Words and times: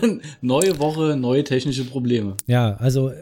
neue 0.40 0.78
Woche, 0.78 1.16
neue 1.16 1.44
technische 1.44 1.84
Probleme. 1.84 2.36
Ja, 2.46 2.76
also 2.76 3.12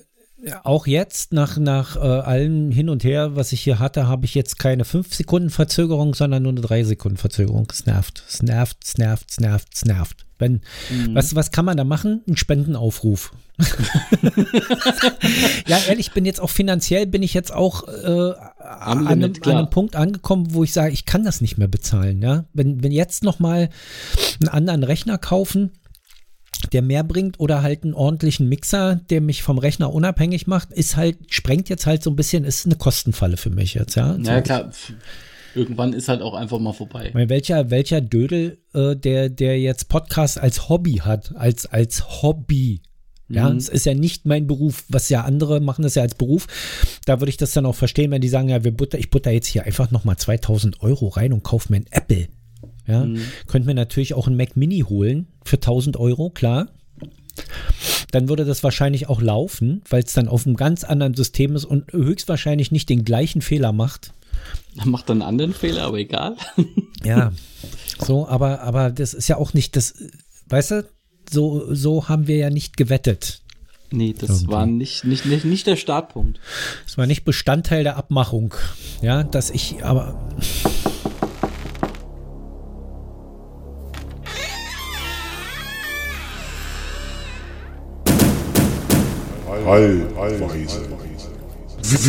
auch 0.65 0.87
jetzt 0.87 1.33
nach, 1.33 1.57
nach 1.57 1.97
äh, 1.97 2.01
allem 2.01 2.73
hin 2.73 2.89
und 2.89 3.05
her, 3.05 3.37
was 3.37 3.53
ich 3.53 3.61
hier 3.61 3.79
hatte, 3.79 4.09
habe 4.09 4.25
ich 4.25 4.35
jetzt 4.35 4.59
keine 4.59 4.85
5 4.85 5.15
Sekunden 5.15 5.51
Verzögerung, 5.51 6.15
sondern 6.15 6.43
nur 6.43 6.53
eine 6.53 6.61
3 6.61 6.85
Sekunden 6.85 7.17
Verzögerung. 7.17 7.69
Es 7.71 7.87
nervt, 7.87 8.25
es 8.29 8.43
nervt, 8.43 8.79
es 8.85 8.99
nervt, 8.99 9.31
es 9.31 9.39
nervt, 9.41 9.69
es 9.73 9.85
nervt. 9.85 10.27
Wenn, 10.39 10.61
mhm. 10.91 11.15
was, 11.15 11.37
was 11.37 11.53
kann 11.53 11.65
man 11.65 11.77
da 11.77 11.85
machen? 11.85 12.23
Ein 12.27 12.37
Spendenaufruf. 12.37 13.33
ja, 15.69 15.79
ehrlich, 15.87 16.09
ich 16.09 16.13
bin 16.13 16.25
jetzt 16.25 16.41
auch 16.41 16.51
finanziell, 16.51 17.07
bin 17.07 17.23
ich 17.23 17.35
jetzt 17.35 17.55
auch 17.55 17.87
äh, 17.87 18.33
an, 18.59 19.07
einem, 19.07 19.33
an, 19.43 19.51
einem, 19.53 19.71
Punkt 19.71 19.95
angekommen, 19.95 20.49
wo 20.51 20.65
ich 20.65 20.73
sage, 20.73 20.93
ich 20.93 21.07
kann 21.07 21.23
das 21.23 21.41
nicht 21.41 21.59
mehr 21.59 21.69
bezahlen. 21.69 22.21
Ja? 22.21 22.47
Wenn, 22.53 22.83
wenn 22.83 22.91
jetzt 22.91 23.23
noch 23.23 23.39
mal 23.39 23.69
einen 24.41 24.49
anderen 24.49 24.83
Rechner 24.83 25.19
kaufen, 25.19 25.71
der 26.73 26.83
mehr 26.83 27.05
bringt 27.05 27.41
oder 27.41 27.63
halt 27.63 27.85
einen 27.85 27.95
ordentlichen 27.95 28.49
Mixer, 28.49 29.01
der 29.11 29.21
mich 29.21 29.43
vom 29.43 29.59
Rechner 29.59 29.93
unabhängig 29.93 30.47
macht, 30.47 30.73
ist 30.73 30.97
halt, 30.97 31.17
sprengt 31.29 31.69
jetzt 31.69 31.87
halt 31.87 32.03
so 32.03 32.11
ein 32.11 32.17
bisschen, 32.17 32.45
ist 32.45 32.67
eine 32.67 32.77
Kostenfalle 32.77 33.37
für 33.37 33.51
mich 33.51 33.75
jetzt, 33.75 33.95
ja. 33.95 34.17
Ja, 34.17 34.41
klar. 34.41 34.71
Irgendwann 35.55 35.93
ist 35.93 36.09
halt 36.09 36.23
auch 36.23 36.35
einfach 36.35 36.59
mal 36.59 36.73
vorbei. 36.73 37.11
Meine, 37.13 37.29
welcher, 37.29 37.71
welcher 37.71 38.01
Dödel, 38.01 38.59
äh, 38.73 38.97
der, 38.97 39.29
der 39.29 39.61
jetzt 39.61 39.89
Podcast 39.89 40.39
als 40.39 40.69
Hobby 40.69 41.03
hat, 41.05 41.37
als, 41.37 41.67
als 41.67 42.23
Hobby, 42.23 42.81
ja, 43.29 43.49
mhm. 43.49 43.57
es 43.57 43.69
ist 43.69 43.87
ja 43.87 43.95
nicht 43.95 44.27
mein 44.27 44.47
Beruf, 44.47 44.85
was 44.89 45.09
ja 45.09 45.23
andere 45.23 45.61
machen, 45.61 45.83
das 45.83 45.95
ja 45.95 46.03
als 46.03 46.15
Beruf. 46.15 46.47
Da 47.07 47.21
würde 47.21 47.31
ich 47.31 47.37
das 47.37 47.53
dann 47.53 47.67
auch 47.67 47.75
verstehen, 47.75 48.11
wenn 48.11 48.21
die 48.21 48.29
sagen, 48.29 48.49
ja, 48.49 48.65
wir 48.65 48.77
butter, 48.77 48.99
ich 48.99 49.11
butter 49.11 49.31
jetzt 49.31 49.47
hier 49.47 49.65
einfach 49.65 49.91
nochmal 49.91 50.17
2000 50.17 50.83
Euro 50.83 51.09
rein 51.09 51.33
und 51.33 51.43
kaufe 51.43 51.73
mir 51.73 51.79
ein 51.79 51.87
Apple. 51.91 52.29
Ja, 52.87 53.05
mhm. 53.05 53.21
könnte 53.47 53.67
mir 53.67 53.75
natürlich 53.75 54.15
auch 54.15 54.27
ein 54.27 54.37
Mac 54.37 54.57
Mini 54.57 54.81
holen 54.81 55.29
für 55.45 55.57
1000 55.57 55.97
Euro, 55.97 56.31
klar. 56.31 56.69
Dann 58.11 58.29
würde 58.29 58.45
das 58.45 58.63
wahrscheinlich 58.63 59.09
auch 59.09 59.23
laufen, 59.23 59.83
weil 59.89 60.03
es 60.03 60.13
dann 60.13 60.29
auf 60.29 60.47
einem 60.47 60.57
ganz 60.57 60.85
anderen 60.85 61.15
System 61.15 61.57
ist 61.57 61.65
und 61.65 61.93
höchstwahrscheinlich 61.93 62.71
nicht 62.71 62.89
den 62.89 63.05
gleichen 63.05 63.41
Fehler 63.41 63.73
macht. 63.73 64.13
Macht 64.85 65.09
dann 65.09 65.23
einen 65.23 65.29
anderen 65.29 65.55
Fehler, 65.55 65.85
aber 65.85 65.99
egal. 65.99 66.37
ja, 67.05 67.33
so, 67.99 68.27
aber, 68.29 68.61
aber 68.63 68.91
das 68.91 69.15
ist 69.15 69.29
ja 69.29 69.37
auch 69.37 69.55
nicht 69.55 69.77
das, 69.77 69.95
weißt 70.49 70.71
du, 70.73 70.85
so, 71.31 71.73
so 71.75 72.09
haben 72.09 72.27
wir 72.27 72.37
ja 72.37 72.51
nicht 72.51 72.77
gewettet. 72.77 73.43
Nee, 73.91 74.15
das 74.19 74.31
Irgendwie. 74.31 74.53
war 74.53 74.67
nicht, 74.67 75.05
nicht, 75.05 75.27
nicht, 75.27 75.45
nicht 75.45 75.67
der 75.67 75.77
Startpunkt. 75.77 76.41
Das 76.87 76.97
war 76.97 77.07
nicht 77.07 77.25
Bestandteil 77.25 77.85
der 77.85 77.97
Abmachung. 77.97 78.55
Ja, 79.03 79.23
dass 79.23 79.51
ich, 79.51 79.85
aber. 79.85 80.19
Allweise. 89.53 90.09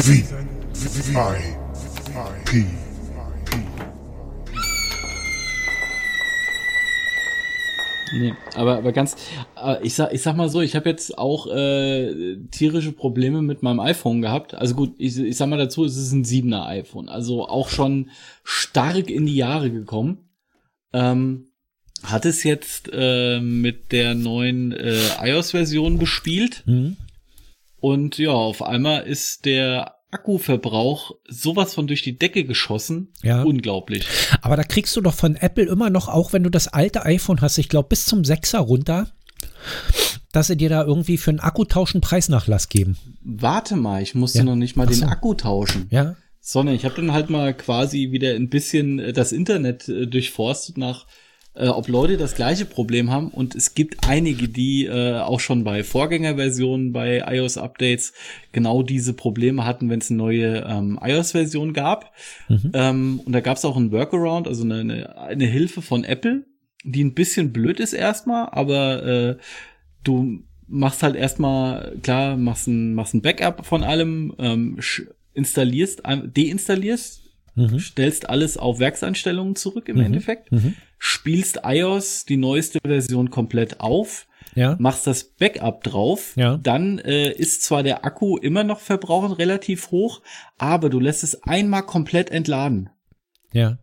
Wie, 0.07 0.19
I, 0.19 0.23
P. 2.45 2.65
Nee, 8.13 8.33
aber, 8.53 8.77
aber 8.77 8.91
ganz, 8.93 9.15
äh, 9.61 9.83
ich 9.83 9.95
sag, 9.95 10.13
ich 10.13 10.21
sag 10.21 10.37
mal 10.37 10.47
so, 10.47 10.61
ich 10.61 10.75
habe 10.75 10.87
jetzt 10.87 11.17
auch 11.17 11.47
äh, 11.47 12.37
tierische 12.51 12.91
Probleme 12.91 13.41
mit 13.41 13.63
meinem 13.63 13.79
iPhone 13.79 14.21
gehabt. 14.21 14.53
Also 14.53 14.75
gut, 14.75 14.93
ich, 14.99 15.17
ich 15.17 15.35
sag 15.35 15.49
mal 15.49 15.57
dazu, 15.57 15.83
es 15.83 15.97
ist 15.97 16.13
ein 16.13 16.23
7er 16.23 16.67
iPhone, 16.67 17.09
also 17.09 17.47
auch 17.47 17.69
schon 17.69 18.11
stark 18.43 19.09
in 19.09 19.25
die 19.25 19.35
Jahre 19.35 19.71
gekommen. 19.71 20.29
Ähm, 20.93 21.47
hat 22.03 22.25
es 22.25 22.43
jetzt 22.43 22.89
äh, 22.93 23.39
mit 23.39 23.91
der 23.91 24.13
neuen 24.13 24.71
äh, 24.71 24.99
iOS-Version 25.21 25.97
bespielt. 25.97 26.63
Mhm. 26.67 26.97
Und 27.83 28.17
ja, 28.17 28.31
auf 28.31 28.61
einmal 28.61 29.05
ist 29.05 29.43
der 29.43 29.95
Akkuverbrauch 30.09 31.17
sowas 31.27 31.73
von 31.73 31.85
durch 31.85 32.01
die 32.01 32.17
Decke 32.17 32.45
geschossen. 32.45 33.09
Ja. 33.23 33.43
Unglaublich. 33.43 34.07
Aber 34.41 34.55
da 34.55 34.63
kriegst 34.63 34.95
du 34.95 35.01
doch 35.01 35.13
von 35.13 35.35
Apple 35.35 35.65
immer 35.65 35.89
noch, 35.89 36.07
auch 36.07 36.31
wenn 36.31 36.43
du 36.43 36.49
das 36.49 36.69
alte 36.69 37.03
iPhone 37.03 37.41
hast, 37.41 37.57
ich 37.57 37.67
glaube 37.67 37.89
bis 37.89 38.05
zum 38.05 38.21
6er 38.21 38.59
runter, 38.59 39.11
dass 40.31 40.47
sie 40.47 40.55
dir 40.55 40.69
da 40.69 40.85
irgendwie 40.85 41.17
für 41.17 41.31
einen 41.31 41.41
Akkutausch 41.41 41.93
einen 41.93 41.99
Preisnachlass 41.99 42.69
geben. 42.69 42.95
Warte 43.21 43.75
mal, 43.75 44.01
ich 44.01 44.15
musste 44.15 44.37
ja. 44.37 44.43
noch 44.45 44.55
nicht 44.55 44.77
mal 44.77 44.87
so. 44.87 45.01
den 45.01 45.09
Akku 45.09 45.33
tauschen. 45.33 45.87
Ja. 45.89 46.15
Sondern 46.39 46.75
ich 46.75 46.85
habe 46.85 46.95
dann 46.95 47.11
halt 47.11 47.29
mal 47.29 47.53
quasi 47.53 48.11
wieder 48.11 48.33
ein 48.33 48.47
bisschen 48.47 48.99
äh, 48.99 49.11
das 49.11 49.33
Internet 49.33 49.89
äh, 49.89 50.07
durchforstet 50.07 50.77
nach 50.77 51.05
äh, 51.55 51.67
ob 51.67 51.87
Leute 51.87 52.17
das 52.17 52.35
gleiche 52.35 52.65
Problem 52.65 53.11
haben. 53.11 53.29
Und 53.29 53.55
es 53.55 53.75
gibt 53.75 54.07
einige, 54.07 54.47
die 54.47 54.85
äh, 54.85 55.19
auch 55.19 55.39
schon 55.39 55.63
bei 55.63 55.83
Vorgängerversionen, 55.83 56.91
bei 56.93 57.23
iOS-Updates 57.25 58.13
genau 58.51 58.83
diese 58.83 59.13
Probleme 59.13 59.65
hatten, 59.65 59.89
wenn 59.89 59.99
es 59.99 60.09
eine 60.09 60.17
neue 60.17 60.65
ähm, 60.67 60.99
iOS-Version 61.01 61.73
gab. 61.73 62.11
Mhm. 62.49 62.71
Ähm, 62.73 63.21
und 63.23 63.33
da 63.33 63.41
gab 63.41 63.57
es 63.57 63.65
auch 63.65 63.77
einen 63.77 63.91
Workaround, 63.91 64.47
also 64.47 64.63
eine, 64.63 64.79
eine, 64.79 65.17
eine 65.17 65.45
Hilfe 65.45 65.81
von 65.81 66.03
Apple, 66.03 66.45
die 66.83 67.03
ein 67.03 67.13
bisschen 67.13 67.53
blöd 67.53 67.79
ist 67.79 67.93
erstmal, 67.93 68.49
aber 68.49 69.05
äh, 69.05 69.37
du 70.03 70.43
machst 70.67 71.03
halt 71.03 71.15
erstmal, 71.15 71.97
klar, 72.01 72.35
machst 72.35 72.67
ein, 72.67 72.95
machst 72.95 73.13
ein 73.13 73.21
Backup 73.21 73.65
von 73.65 73.83
allem, 73.83 74.33
ähm, 74.39 74.79
installierst, 75.33 76.03
deinstallierst 76.05 77.22
Mhm. 77.55 77.79
Stellst 77.79 78.29
alles 78.29 78.57
auf 78.57 78.79
Werkseinstellungen 78.79 79.55
zurück 79.55 79.89
im 79.89 79.97
mhm. 79.97 80.05
Endeffekt. 80.05 80.51
Mhm. 80.51 80.75
Spielst 80.97 81.59
iOS 81.63 82.25
die 82.25 82.37
neueste 82.37 82.79
Version 82.83 83.29
komplett 83.29 83.79
auf. 83.79 84.27
Ja. 84.55 84.75
Machst 84.79 85.07
das 85.07 85.23
Backup 85.23 85.83
drauf. 85.83 86.33
Ja. 86.35 86.57
Dann 86.57 86.99
äh, 86.99 87.31
ist 87.31 87.63
zwar 87.63 87.83
der 87.83 88.05
Akku 88.05 88.37
immer 88.37 88.63
noch 88.63 88.79
verbraucht 88.79 89.39
relativ 89.39 89.91
hoch, 89.91 90.21
aber 90.57 90.89
du 90.89 90.99
lässt 90.99 91.23
es 91.23 91.43
einmal 91.43 91.83
komplett 91.83 92.29
entladen. 92.29 92.89
Ja. 93.51 93.79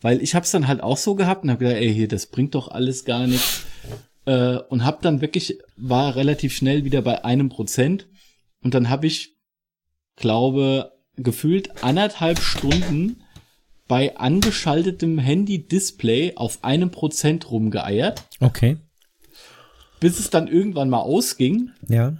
Weil 0.00 0.20
ich 0.20 0.34
hab's 0.34 0.50
dann 0.50 0.68
halt 0.68 0.82
auch 0.82 0.96
so 0.96 1.14
gehabt 1.14 1.44
und 1.44 1.50
hab 1.50 1.60
gedacht, 1.60 1.76
ey, 1.76 1.92
hier, 1.92 2.08
das 2.08 2.26
bringt 2.26 2.54
doch 2.54 2.68
alles 2.68 3.04
gar 3.04 3.26
nichts. 3.26 3.64
Äh, 4.24 4.58
und 4.68 4.84
hab 4.84 5.02
dann 5.02 5.20
wirklich, 5.20 5.58
war 5.76 6.16
relativ 6.16 6.54
schnell 6.54 6.84
wieder 6.84 7.02
bei 7.02 7.24
einem 7.24 7.48
Prozent. 7.48 8.08
Und 8.62 8.74
dann 8.74 8.88
habe 8.88 9.06
ich, 9.06 9.36
glaube, 10.16 10.92
gefühlt 11.16 11.82
anderthalb 11.82 12.40
Stunden 12.40 13.22
bei 13.88 14.16
angeschaltetem 14.16 15.18
Handy-Display 15.18 16.36
auf 16.36 16.64
einem 16.64 16.90
Prozent 16.90 17.50
rumgeeiert. 17.50 18.24
Okay. 18.40 18.78
Bis 20.00 20.18
es 20.18 20.30
dann 20.30 20.48
irgendwann 20.48 20.88
mal 20.88 21.00
ausging. 21.00 21.70
Ja. 21.88 22.14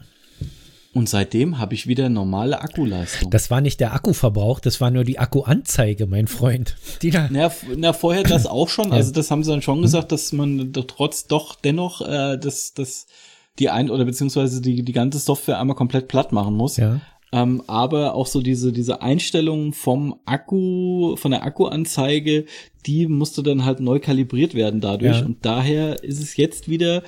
Und 0.95 1.09
seitdem 1.09 1.59
habe 1.59 1.75
ich 1.75 1.87
wieder 1.87 2.11
normale 2.11 2.61
Akkuleistung. 2.61 3.31
Das 3.31 3.51
war 3.51 3.63
nicht 3.63 3.81
der 3.81 3.95
Akkuverbrauch, 3.95 4.61
das 4.61 4.81
war 4.83 4.91
nur 4.91 5.05
die 5.05 5.19
Akkuanzeige, 5.19 6.07
mein 6.07 6.27
Freund. 6.27 6.77
Die 7.01 7.11
da 7.11 7.29
na, 7.31 7.51
na, 7.77 7.95
vorher 7.95 8.25
das 8.25 8.47
auch 8.47 8.69
schon. 8.69 8.93
Also 8.93 9.11
das 9.11 9.31
haben 9.31 9.43
sie 9.43 9.51
dann 9.51 9.63
schon 9.63 9.81
gesagt, 9.81 10.13
dass 10.13 10.33
man 10.33 10.73
trotz 10.73 11.27
doch 11.27 11.55
dennoch 11.55 12.03
äh, 12.03 12.37
das, 12.37 12.75
das 12.75 13.07
die 13.59 13.71
ein 13.71 13.91
oder 13.91 14.05
beziehungsweise 14.05 14.61
die, 14.61 14.83
die 14.83 14.93
ganze 14.93 15.19
Software 15.19 15.59
einmal 15.59 15.77
komplett 15.77 16.09
platt 16.09 16.33
machen 16.33 16.55
muss. 16.55 16.77
Ja. 16.77 17.01
Ähm, 17.32 17.62
aber 17.66 18.15
auch 18.15 18.26
so 18.26 18.43
diese, 18.43 18.72
diese 18.72 19.00
Einstellungen 19.00 19.72
vom 19.72 20.20
Akku, 20.26 21.16
von 21.16 21.31
der 21.31 21.44
Akkuanzeige, 21.44 22.44
die 22.84 23.06
musste 23.06 23.43
dann 23.43 23.65
halt 23.65 23.81
neu 23.81 24.00
kalibriert 24.00 24.54
werden 24.54 24.81
dadurch. 24.81 25.20
Ja. 25.20 25.25
Und 25.25 25.44
daher 25.44 26.04
ist 26.04 26.20
es 26.20 26.37
jetzt 26.37 26.69
wieder 26.69 27.03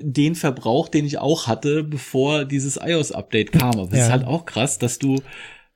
den 0.00 0.34
Verbrauch, 0.34 0.88
den 0.88 1.04
ich 1.04 1.18
auch 1.18 1.46
hatte, 1.46 1.84
bevor 1.84 2.44
dieses 2.44 2.78
iOS-Update 2.82 3.52
kam. 3.52 3.78
Aber 3.78 3.92
es 3.92 3.98
ja. 3.98 4.04
ist 4.06 4.10
halt 4.10 4.24
auch 4.24 4.46
krass, 4.46 4.78
dass 4.78 4.98
du 4.98 5.20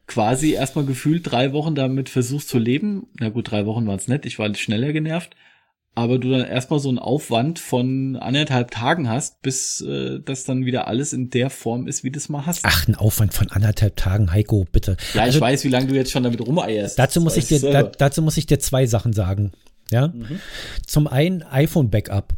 quasi 0.07 0.53
erstmal 0.53 0.87
gefühlt 0.87 1.31
drei 1.31 1.53
Wochen 1.53 1.75
damit 1.75 2.09
versuchst 2.09 2.49
zu 2.49 2.59
leben. 2.59 3.09
Na 3.21 3.29
gut, 3.29 3.51
drei 3.51 3.67
Wochen 3.67 3.87
waren 3.87 3.99
es 3.99 4.09
nett, 4.09 4.25
ich 4.25 4.39
war 4.39 4.53
schneller 4.55 4.93
genervt 4.93 5.37
aber 5.95 6.19
du 6.19 6.31
dann 6.31 6.47
erstmal 6.47 6.81
so 6.81 6.89
einen 6.89 6.99
Aufwand 6.99 7.59
von 7.59 8.17
anderthalb 8.17 8.71
Tagen 8.71 9.09
hast, 9.09 9.43
bis 9.43 9.83
äh, 9.83 10.21
das 10.25 10.45
dann 10.45 10.65
wieder 10.65 10.89
alles 10.89 11.13
in 11.13 11.29
der 11.29 11.51
Form 11.51 11.87
ist, 11.87 12.03
wie 12.03 12.11
du 12.11 12.19
es 12.19 12.29
mal 12.29 12.47
hast. 12.47 12.61
Ach, 12.63 12.89
ein 12.89 12.95
Aufwand 12.95 13.35
von 13.35 13.51
anderthalb 13.51 13.97
Tagen, 13.97 14.33
Heiko, 14.33 14.67
bitte. 14.73 14.97
Ja, 15.13 15.23
also, 15.23 15.37
ich 15.37 15.43
weiß, 15.43 15.65
wie 15.65 15.69
lange 15.69 15.89
du 15.89 15.95
jetzt 15.95 16.11
schon 16.11 16.23
damit 16.23 16.41
rumeierst. 16.41 16.99
Dazu 16.99 17.21
muss 17.21 17.37
ich 17.37 17.47
dir, 17.47 17.61
da, 17.61 17.83
dazu 17.83 18.23
muss 18.23 18.39
ich 18.39 18.47
dir 18.47 18.59
zwei 18.59 18.87
Sachen 18.87 19.13
sagen. 19.13 19.53
Ja. 19.91 20.09
Mhm. 20.09 20.41
Zum 20.87 21.07
einen 21.07 21.43
iPhone 21.43 21.91
Backup. 21.91 22.35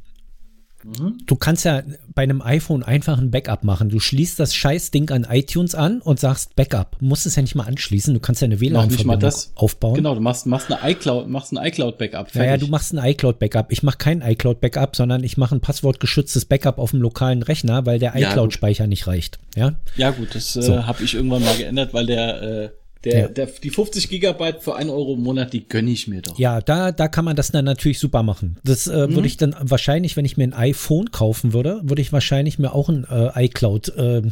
Mhm. 0.84 1.18
Du 1.24 1.36
kannst 1.36 1.64
ja 1.64 1.82
bei 2.14 2.22
einem 2.22 2.42
iPhone 2.42 2.82
einfach 2.82 3.18
ein 3.18 3.30
Backup 3.30 3.64
machen. 3.64 3.88
Du 3.88 3.98
schließt 3.98 4.38
das 4.38 4.54
Scheißding 4.54 5.10
an 5.10 5.26
iTunes 5.28 5.74
an 5.74 6.02
und 6.02 6.20
sagst 6.20 6.54
Backup. 6.56 6.98
Du 6.98 7.06
musst 7.06 7.24
es 7.24 7.36
ja 7.36 7.42
nicht 7.42 7.54
mal 7.54 7.64
anschließen. 7.64 8.12
Du 8.12 8.20
kannst 8.20 8.42
ja 8.42 8.46
eine 8.46 8.60
WLAN-Verbindung 8.60 9.32
aufbauen. 9.54 9.94
Genau, 9.94 10.14
du 10.14 10.20
machst, 10.20 10.46
machst 10.46 10.70
eine 10.70 10.92
iCloud, 10.92 11.28
machst 11.28 11.52
ein 11.52 11.64
iCloud-Backup. 11.64 12.34
Ja, 12.34 12.44
ja, 12.44 12.56
du 12.58 12.66
machst 12.66 12.92
ein 12.92 13.02
iCloud-Backup. 13.02 13.72
Ich 13.72 13.82
mache 13.82 13.96
kein 13.96 14.20
iCloud-Backup, 14.20 14.94
sondern 14.94 15.24
ich 15.24 15.38
mache 15.38 15.56
ein 15.56 15.60
passwortgeschütztes 15.60 16.44
Backup 16.44 16.78
auf 16.78 16.90
dem 16.90 17.00
lokalen 17.00 17.42
Rechner, 17.42 17.86
weil 17.86 17.98
der 17.98 18.14
iCloud-Speicher 18.14 18.86
nicht 18.86 19.06
reicht. 19.06 19.38
Ja, 19.56 19.76
ja 19.96 20.10
gut, 20.10 20.34
das 20.34 20.54
äh, 20.56 20.62
so. 20.62 20.74
äh, 20.74 20.82
habe 20.82 21.02
ich 21.02 21.14
irgendwann 21.14 21.42
mal 21.44 21.56
geändert, 21.56 21.94
weil 21.94 22.06
der 22.06 22.42
äh, 22.42 22.70
Der, 23.04 23.18
Ja. 23.20 23.28
der, 23.28 23.46
die 23.46 23.70
50 23.70 24.08
Gigabyte 24.08 24.62
für 24.62 24.76
1 24.76 24.90
Euro 24.90 25.14
im 25.14 25.22
Monat, 25.22 25.52
die 25.52 25.68
gönne 25.68 25.90
ich 25.90 26.08
mir 26.08 26.22
doch. 26.22 26.38
Ja, 26.38 26.60
da, 26.60 26.90
da 26.90 27.08
kann 27.08 27.24
man 27.24 27.36
das 27.36 27.50
dann 27.52 27.64
natürlich 27.66 27.98
super 27.98 28.22
machen. 28.22 28.56
Das 28.64 28.86
äh, 28.86 29.06
Mhm. 29.06 29.14
würde 29.14 29.26
ich 29.26 29.36
dann 29.36 29.54
wahrscheinlich, 29.60 30.16
wenn 30.16 30.24
ich 30.24 30.36
mir 30.36 30.44
ein 30.44 30.54
iPhone 30.54 31.10
kaufen 31.10 31.52
würde, 31.52 31.80
würde 31.84 32.00
ich 32.02 32.12
wahrscheinlich 32.12 32.58
mir 32.58 32.72
auch 32.74 32.88
ein 32.88 33.04
äh, 33.04 33.44
iCloud 33.44 33.88
äh, 33.96 34.22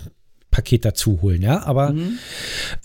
Paket 0.50 0.84
dazu 0.84 1.20
holen, 1.22 1.40
ja, 1.42 1.62
aber 1.64 1.92
Mhm. 1.92 2.18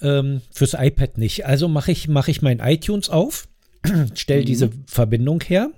ähm, 0.02 0.42
fürs 0.52 0.74
iPad 0.74 1.18
nicht. 1.18 1.46
Also 1.46 1.68
mache 1.68 1.92
ich, 1.92 2.08
mache 2.08 2.32
ich 2.32 2.42
mein 2.42 2.60
iTunes 2.60 3.10
auf, 3.10 3.48
stelle 4.14 4.42
Mhm. 4.42 4.46
diese 4.46 4.70
Verbindung 4.86 5.42
her 5.42 5.70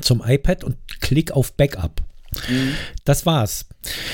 zum 0.00 0.22
iPad 0.26 0.64
und 0.64 0.76
klick 1.00 1.30
auf 1.32 1.52
Backup. 1.54 2.02
Mhm. 2.48 2.72
Das 3.04 3.26
war's. 3.26 3.66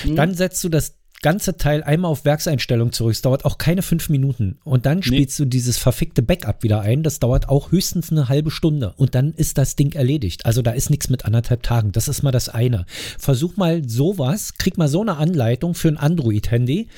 Dann 0.07 0.35
setzt 0.35 0.63
du 0.63 0.69
das 0.69 0.95
ganze 1.23 1.57
Teil 1.57 1.83
einmal 1.83 2.11
auf 2.11 2.25
Werkseinstellung 2.25 2.93
zurück. 2.93 3.13
Es 3.13 3.23
dauert 3.23 3.45
auch 3.45 3.59
keine 3.59 3.83
fünf 3.83 4.09
Minuten. 4.09 4.59
Und 4.65 4.87
dann 4.87 5.03
spielst 5.03 5.39
du 5.39 5.45
dieses 5.45 5.77
verfickte 5.77 6.23
Backup 6.23 6.63
wieder 6.63 6.81
ein. 6.81 7.03
Das 7.03 7.19
dauert 7.21 7.49
auch 7.49 7.73
höchstens 7.73 8.11
eine 8.11 8.29
halbe 8.29 8.51
Stunde. 8.51 8.95
Und 8.97 9.15
dann 9.15 9.33
ist 9.35 9.59
das 9.59 9.77
Ding 9.77 9.93
erledigt. 9.93 10.47
Also 10.47 10.63
da 10.63 10.71
ist 10.73 10.89
nichts 10.89 11.11
mit 11.11 11.27
anderthalb 11.27 11.63
Tagen. 11.63 11.93
Das 11.93 12.09
ist 12.09 12.23
mal 12.23 12.31
das 12.31 12.49
eine. 12.49 12.87
Versuch 13.19 13.57
mal 13.59 13.87
sowas, 13.87 14.55
krieg 14.57 14.79
mal 14.79 14.89
so 14.89 15.03
eine 15.03 15.17
Anleitung 15.19 15.75
für 15.75 15.89
ein 15.89 15.99
Android-Handy. 15.99 16.89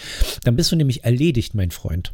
Dann 0.45 0.55
bist 0.57 0.71
du 0.71 0.77
nämlich 0.77 1.03
erledigt, 1.05 1.55
mein 1.55 1.73
Freund. 1.73 2.13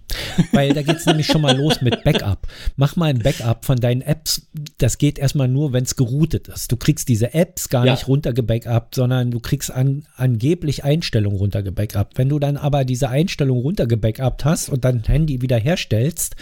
Weil 0.52 0.72
da 0.72 0.82
geht's 0.82 1.05
nämlich 1.05 1.26
schon 1.26 1.43
mal 1.43 1.56
los 1.56 1.82
mit 1.82 2.05
Backup. 2.05 2.46
Mach 2.76 2.96
mal 2.96 3.06
ein 3.10 3.19
Backup 3.19 3.64
von 3.66 3.76
deinen 3.76 4.00
Apps. 4.00 4.49
Das 4.78 4.96
geht 4.99 5.19
erstmal 5.19 5.49
nur, 5.49 5.72
wenn 5.75 5.84
es 5.84 5.96
geroutet 5.96 6.49
ist. 6.49 6.72
Du 6.72 6.76
kriegst 6.76 7.08
diese 7.08 7.34
Apps 7.34 7.69
gar 7.69 7.84
Ja. 7.84 7.93
nicht 7.93 8.08
runtergebackupt, 8.08 8.94
sondern 8.94 9.31
du 9.31 9.40
kriegst 9.40 9.70
an, 9.70 10.06
angeblich 10.16 10.84
Einstellungen 10.84 11.38
runtergebackupt. 11.38 11.97
Wenn 12.14 12.28
du 12.28 12.38
dann 12.38 12.56
aber 12.56 12.84
diese 12.84 13.08
Einstellung 13.08 13.58
runtergebackupt 13.58 14.44
hast 14.44 14.68
und 14.68 14.84
dein 14.84 15.02
Handy 15.04 15.40
wieder 15.42 15.58
herstellst, 15.58 16.36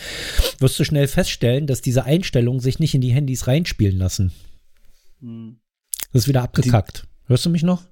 wirst 0.58 0.78
du 0.78 0.84
schnell 0.84 1.06
feststellen, 1.08 1.66
dass 1.66 1.80
diese 1.82 2.04
Einstellungen 2.04 2.60
sich 2.60 2.78
nicht 2.78 2.94
in 2.94 3.00
die 3.00 3.12
Handys 3.12 3.46
reinspielen 3.46 3.98
lassen. 3.98 4.32
Das 6.12 6.22
ist 6.22 6.28
wieder 6.28 6.42
abgekackt. 6.42 7.06
Hörst 7.26 7.44
du 7.46 7.50
mich 7.50 7.62
noch? 7.62 7.82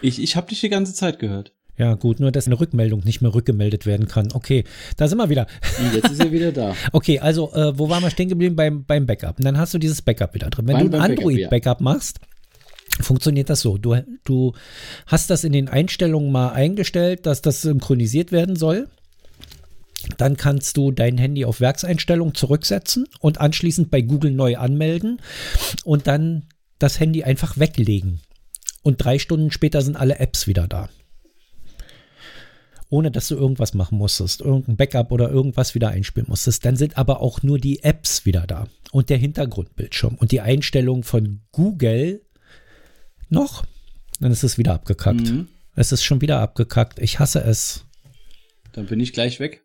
Ich, 0.00 0.20
ich 0.22 0.36
habe 0.36 0.48
dich 0.48 0.60
die 0.60 0.68
ganze 0.68 0.94
Zeit 0.94 1.18
gehört. 1.18 1.52
Ja, 1.78 1.94
gut, 1.94 2.20
nur 2.20 2.30
dass 2.30 2.46
eine 2.46 2.60
Rückmeldung 2.60 3.00
nicht 3.04 3.22
mehr 3.22 3.34
rückgemeldet 3.34 3.86
werden 3.86 4.06
kann. 4.06 4.28
Okay, 4.32 4.64
da 4.96 5.08
sind 5.08 5.18
wir 5.18 5.30
wieder. 5.30 5.46
Und 5.78 5.94
jetzt 5.94 6.10
ist 6.10 6.20
er 6.20 6.30
wieder 6.30 6.52
da. 6.52 6.74
Okay, 6.92 7.18
also 7.18 7.52
äh, 7.54 7.76
wo 7.78 7.88
waren 7.88 8.02
wir 8.02 8.10
stehen 8.10 8.28
geblieben? 8.28 8.56
Beim, 8.56 8.84
beim 8.84 9.06
Backup. 9.06 9.38
Und 9.38 9.44
dann 9.44 9.56
hast 9.58 9.72
du 9.72 9.78
dieses 9.78 10.02
Backup 10.02 10.34
wieder 10.34 10.50
drin. 10.50 10.68
Wenn 10.68 10.76
Beim- 10.76 10.90
du 10.90 10.98
ein 11.00 11.10
Android-Backup 11.12 11.80
machst, 11.80 12.20
funktioniert 13.00 13.50
das 13.50 13.60
so. 13.60 13.78
Du, 13.78 13.96
du 14.24 14.52
hast 15.06 15.30
das 15.30 15.44
in 15.44 15.52
den 15.52 15.68
Einstellungen 15.68 16.30
mal 16.30 16.50
eingestellt, 16.50 17.26
dass 17.26 17.42
das 17.42 17.62
synchronisiert 17.62 18.32
werden 18.32 18.56
soll. 18.56 18.88
Dann 20.18 20.36
kannst 20.36 20.76
du 20.76 20.90
dein 20.90 21.16
Handy 21.16 21.44
auf 21.44 21.60
Werkseinstellung 21.60 22.34
zurücksetzen 22.34 23.06
und 23.20 23.40
anschließend 23.40 23.90
bei 23.90 24.00
Google 24.00 24.32
neu 24.32 24.56
anmelden 24.56 25.20
und 25.84 26.06
dann 26.06 26.46
das 26.78 26.98
Handy 26.98 27.22
einfach 27.22 27.58
weglegen. 27.58 28.20
Und 28.82 29.04
drei 29.04 29.18
Stunden 29.18 29.52
später 29.52 29.80
sind 29.82 29.96
alle 29.96 30.18
Apps 30.18 30.48
wieder 30.48 30.66
da. 30.66 30.88
Ohne 32.88 33.10
dass 33.10 33.28
du 33.28 33.36
irgendwas 33.36 33.74
machen 33.74 33.96
musstest, 33.96 34.40
irgendein 34.40 34.76
Backup 34.76 35.12
oder 35.12 35.30
irgendwas 35.30 35.74
wieder 35.74 35.88
einspielen 35.90 36.28
musstest. 36.28 36.64
Dann 36.64 36.76
sind 36.76 36.98
aber 36.98 37.20
auch 37.20 37.42
nur 37.42 37.58
die 37.58 37.84
Apps 37.84 38.26
wieder 38.26 38.46
da 38.46 38.66
und 38.90 39.08
der 39.08 39.18
Hintergrundbildschirm 39.18 40.16
und 40.16 40.32
die 40.32 40.40
Einstellung 40.40 41.04
von 41.04 41.40
Google 41.52 42.22
noch. 43.32 43.64
Dann 44.20 44.30
ist 44.30 44.44
es 44.44 44.58
wieder 44.58 44.74
abgekackt. 44.74 45.20
Mhm. 45.20 45.48
Es 45.74 45.90
ist 45.90 46.04
schon 46.04 46.20
wieder 46.20 46.40
abgekackt. 46.40 46.98
Ich 46.98 47.18
hasse 47.18 47.42
es. 47.42 47.86
Dann 48.72 48.86
bin 48.86 49.00
ich 49.00 49.12
gleich 49.12 49.40
weg. 49.40 49.64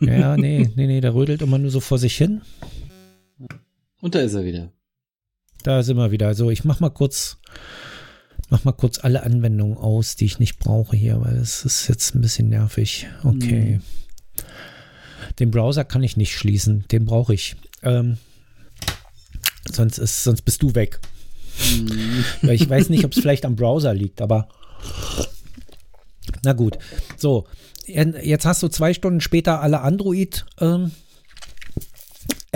Ja, 0.00 0.36
nee, 0.36 0.70
nee, 0.76 0.86
nee, 0.86 1.00
der 1.00 1.14
rödelt 1.14 1.42
immer 1.42 1.58
nur 1.58 1.70
so 1.70 1.80
vor 1.80 1.98
sich 1.98 2.16
hin. 2.16 2.42
Und 4.00 4.14
da 4.14 4.20
ist 4.20 4.34
er 4.34 4.44
wieder. 4.44 4.72
Da 5.62 5.82
sind 5.82 5.96
wir 5.96 6.10
wieder. 6.10 6.34
So, 6.34 6.50
ich 6.50 6.64
mach 6.64 6.80
mal 6.80 6.90
kurz, 6.90 7.38
mach 8.50 8.64
mal 8.64 8.72
kurz 8.72 8.98
alle 8.98 9.22
Anwendungen 9.22 9.76
aus, 9.76 10.16
die 10.16 10.26
ich 10.26 10.38
nicht 10.38 10.58
brauche 10.58 10.96
hier, 10.96 11.20
weil 11.20 11.36
es 11.36 11.64
ist 11.64 11.88
jetzt 11.88 12.14
ein 12.14 12.20
bisschen 12.20 12.48
nervig. 12.48 13.06
Okay. 13.24 13.80
Den 15.38 15.50
Browser 15.50 15.84
kann 15.84 16.02
ich 16.02 16.16
nicht 16.16 16.34
schließen, 16.34 16.84
den 16.92 17.04
brauche 17.04 17.34
ich. 17.34 17.56
Ähm, 17.82 18.18
sonst 19.70 19.98
ist, 19.98 20.22
sonst 20.22 20.42
bist 20.42 20.62
du 20.62 20.74
weg. 20.74 21.00
Weil 22.42 22.54
ich 22.54 22.68
weiß 22.68 22.88
nicht, 22.88 23.04
ob 23.04 23.12
es 23.12 23.20
vielleicht 23.20 23.44
am 23.44 23.56
Browser 23.56 23.94
liegt, 23.94 24.20
aber 24.20 24.48
na 26.42 26.52
gut. 26.52 26.78
So, 27.16 27.46
jetzt 27.86 28.46
hast 28.46 28.62
du 28.62 28.68
zwei 28.68 28.94
Stunden 28.94 29.20
später 29.20 29.60
alle 29.60 29.80
Android 29.80 30.46
ähm, 30.60 30.92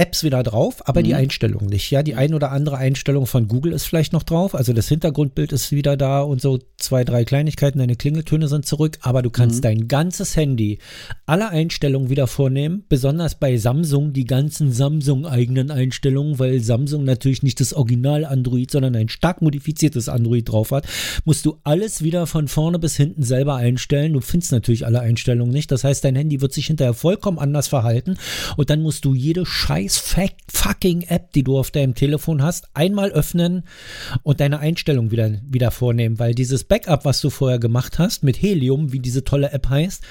Apps 0.00 0.24
wieder 0.24 0.42
drauf, 0.42 0.88
aber 0.88 1.02
die 1.02 1.14
Einstellung 1.14 1.66
nicht. 1.66 1.90
Ja, 1.90 2.02
die 2.02 2.14
ein 2.14 2.32
oder 2.32 2.52
andere 2.52 2.78
Einstellung 2.78 3.26
von 3.26 3.48
Google 3.48 3.72
ist 3.72 3.84
vielleicht 3.84 4.14
noch 4.14 4.22
drauf. 4.22 4.54
Also 4.54 4.72
das 4.72 4.88
Hintergrundbild 4.88 5.52
ist 5.52 5.72
wieder 5.72 5.98
da 5.98 6.22
und 6.22 6.40
so 6.40 6.58
zwei, 6.78 7.04
drei 7.04 7.26
Kleinigkeiten. 7.26 7.78
Deine 7.78 7.96
Klingeltöne 7.96 8.48
sind 8.48 8.64
zurück, 8.64 8.96
aber 9.02 9.20
du 9.20 9.28
kannst 9.28 9.62
dein 9.62 9.88
ganzes 9.88 10.36
Handy, 10.36 10.78
alle 11.26 11.50
Einstellungen 11.50 12.08
wieder 12.08 12.26
vornehmen. 12.26 12.84
Besonders 12.88 13.34
bei 13.34 13.58
Samsung 13.58 14.14
die 14.14 14.24
ganzen 14.24 14.72
Samsung-eigenen 14.72 15.70
Einstellungen, 15.70 16.38
weil 16.38 16.60
Samsung 16.60 17.04
natürlich 17.04 17.42
nicht 17.42 17.60
das 17.60 17.74
Original 17.74 18.24
Android, 18.24 18.70
sondern 18.70 18.96
ein 18.96 19.10
stark 19.10 19.42
modifiziertes 19.42 20.08
Android 20.08 20.48
drauf 20.48 20.70
hat. 20.70 20.86
Musst 21.26 21.44
du 21.44 21.58
alles 21.62 22.02
wieder 22.02 22.26
von 22.26 22.48
vorne 22.48 22.78
bis 22.78 22.96
hinten 22.96 23.22
selber 23.22 23.56
einstellen. 23.56 24.14
Du 24.14 24.22
findest 24.22 24.52
natürlich 24.52 24.86
alle 24.86 25.00
Einstellungen 25.00 25.52
nicht. 25.52 25.70
Das 25.70 25.84
heißt, 25.84 26.02
dein 26.04 26.16
Handy 26.16 26.40
wird 26.40 26.54
sich 26.54 26.68
hinterher 26.68 26.94
vollkommen 26.94 27.38
anders 27.38 27.68
verhalten 27.68 28.16
und 28.56 28.70
dann 28.70 28.80
musst 28.80 29.04
du 29.04 29.14
jede 29.14 29.44
scheiß 29.98 30.30
fucking 30.52 31.02
App, 31.02 31.32
die 31.32 31.42
du 31.42 31.58
auf 31.58 31.70
deinem 31.70 31.94
Telefon 31.94 32.42
hast, 32.42 32.68
einmal 32.74 33.10
öffnen 33.12 33.64
und 34.22 34.40
deine 34.40 34.58
Einstellung 34.58 35.10
wieder, 35.10 35.40
wieder 35.48 35.70
vornehmen, 35.70 36.18
weil 36.18 36.34
dieses 36.34 36.64
Backup, 36.64 37.04
was 37.04 37.20
du 37.20 37.30
vorher 37.30 37.58
gemacht 37.58 37.98
hast 37.98 38.22
mit 38.22 38.40
Helium, 38.40 38.92
wie 38.92 39.00
diese 39.00 39.24
tolle 39.24 39.52
App 39.52 39.68
heißt, 39.68 40.02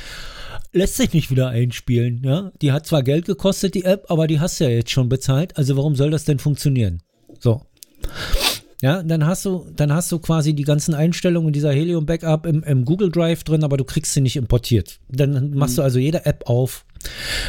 lässt 0.72 0.98
sich 0.98 1.14
nicht 1.14 1.32
wieder 1.32 1.50
einspielen. 1.50 2.22
Ja? 2.24 2.52
Die 2.62 2.72
hat 2.72 2.86
zwar 2.86 3.04
Geld 3.04 3.26
gekostet, 3.26 3.76
die 3.76 3.86
App, 3.86 4.06
aber 4.10 4.28
die 4.28 4.40
hast 4.40 4.60
du 4.60 4.66
ja 4.66 4.70
jetzt 4.70 4.92
schon 4.92 5.10
bezahlt. 5.10 5.58
Also 5.58 5.78
warum 5.78 5.96
soll 5.96 6.12
das 6.12 6.26
denn 6.26 6.40
funktionieren? 6.40 7.02
So. 7.40 7.62
Ja, 8.82 9.04
dann 9.04 9.26
hast 9.26 9.46
du, 9.46 9.68
dann 9.76 9.92
hast 9.92 10.12
du 10.12 10.20
quasi 10.20 10.54
die 10.54 10.64
ganzen 10.64 10.94
Einstellungen 10.94 11.52
dieser 11.52 11.72
Helium 11.72 12.06
Backup 12.06 12.46
im, 12.46 12.64
im 12.64 12.86
Google 12.86 13.12
Drive 13.12 13.44
drin, 13.44 13.64
aber 13.64 13.76
du 13.76 13.84
kriegst 13.84 14.14
sie 14.14 14.22
nicht 14.22 14.38
importiert. 14.38 15.00
Dann 15.10 15.54
machst 15.54 15.78
du 15.78 15.82
also 15.82 16.00
jede 16.00 16.26
App 16.26 16.44
auf, 16.48 16.86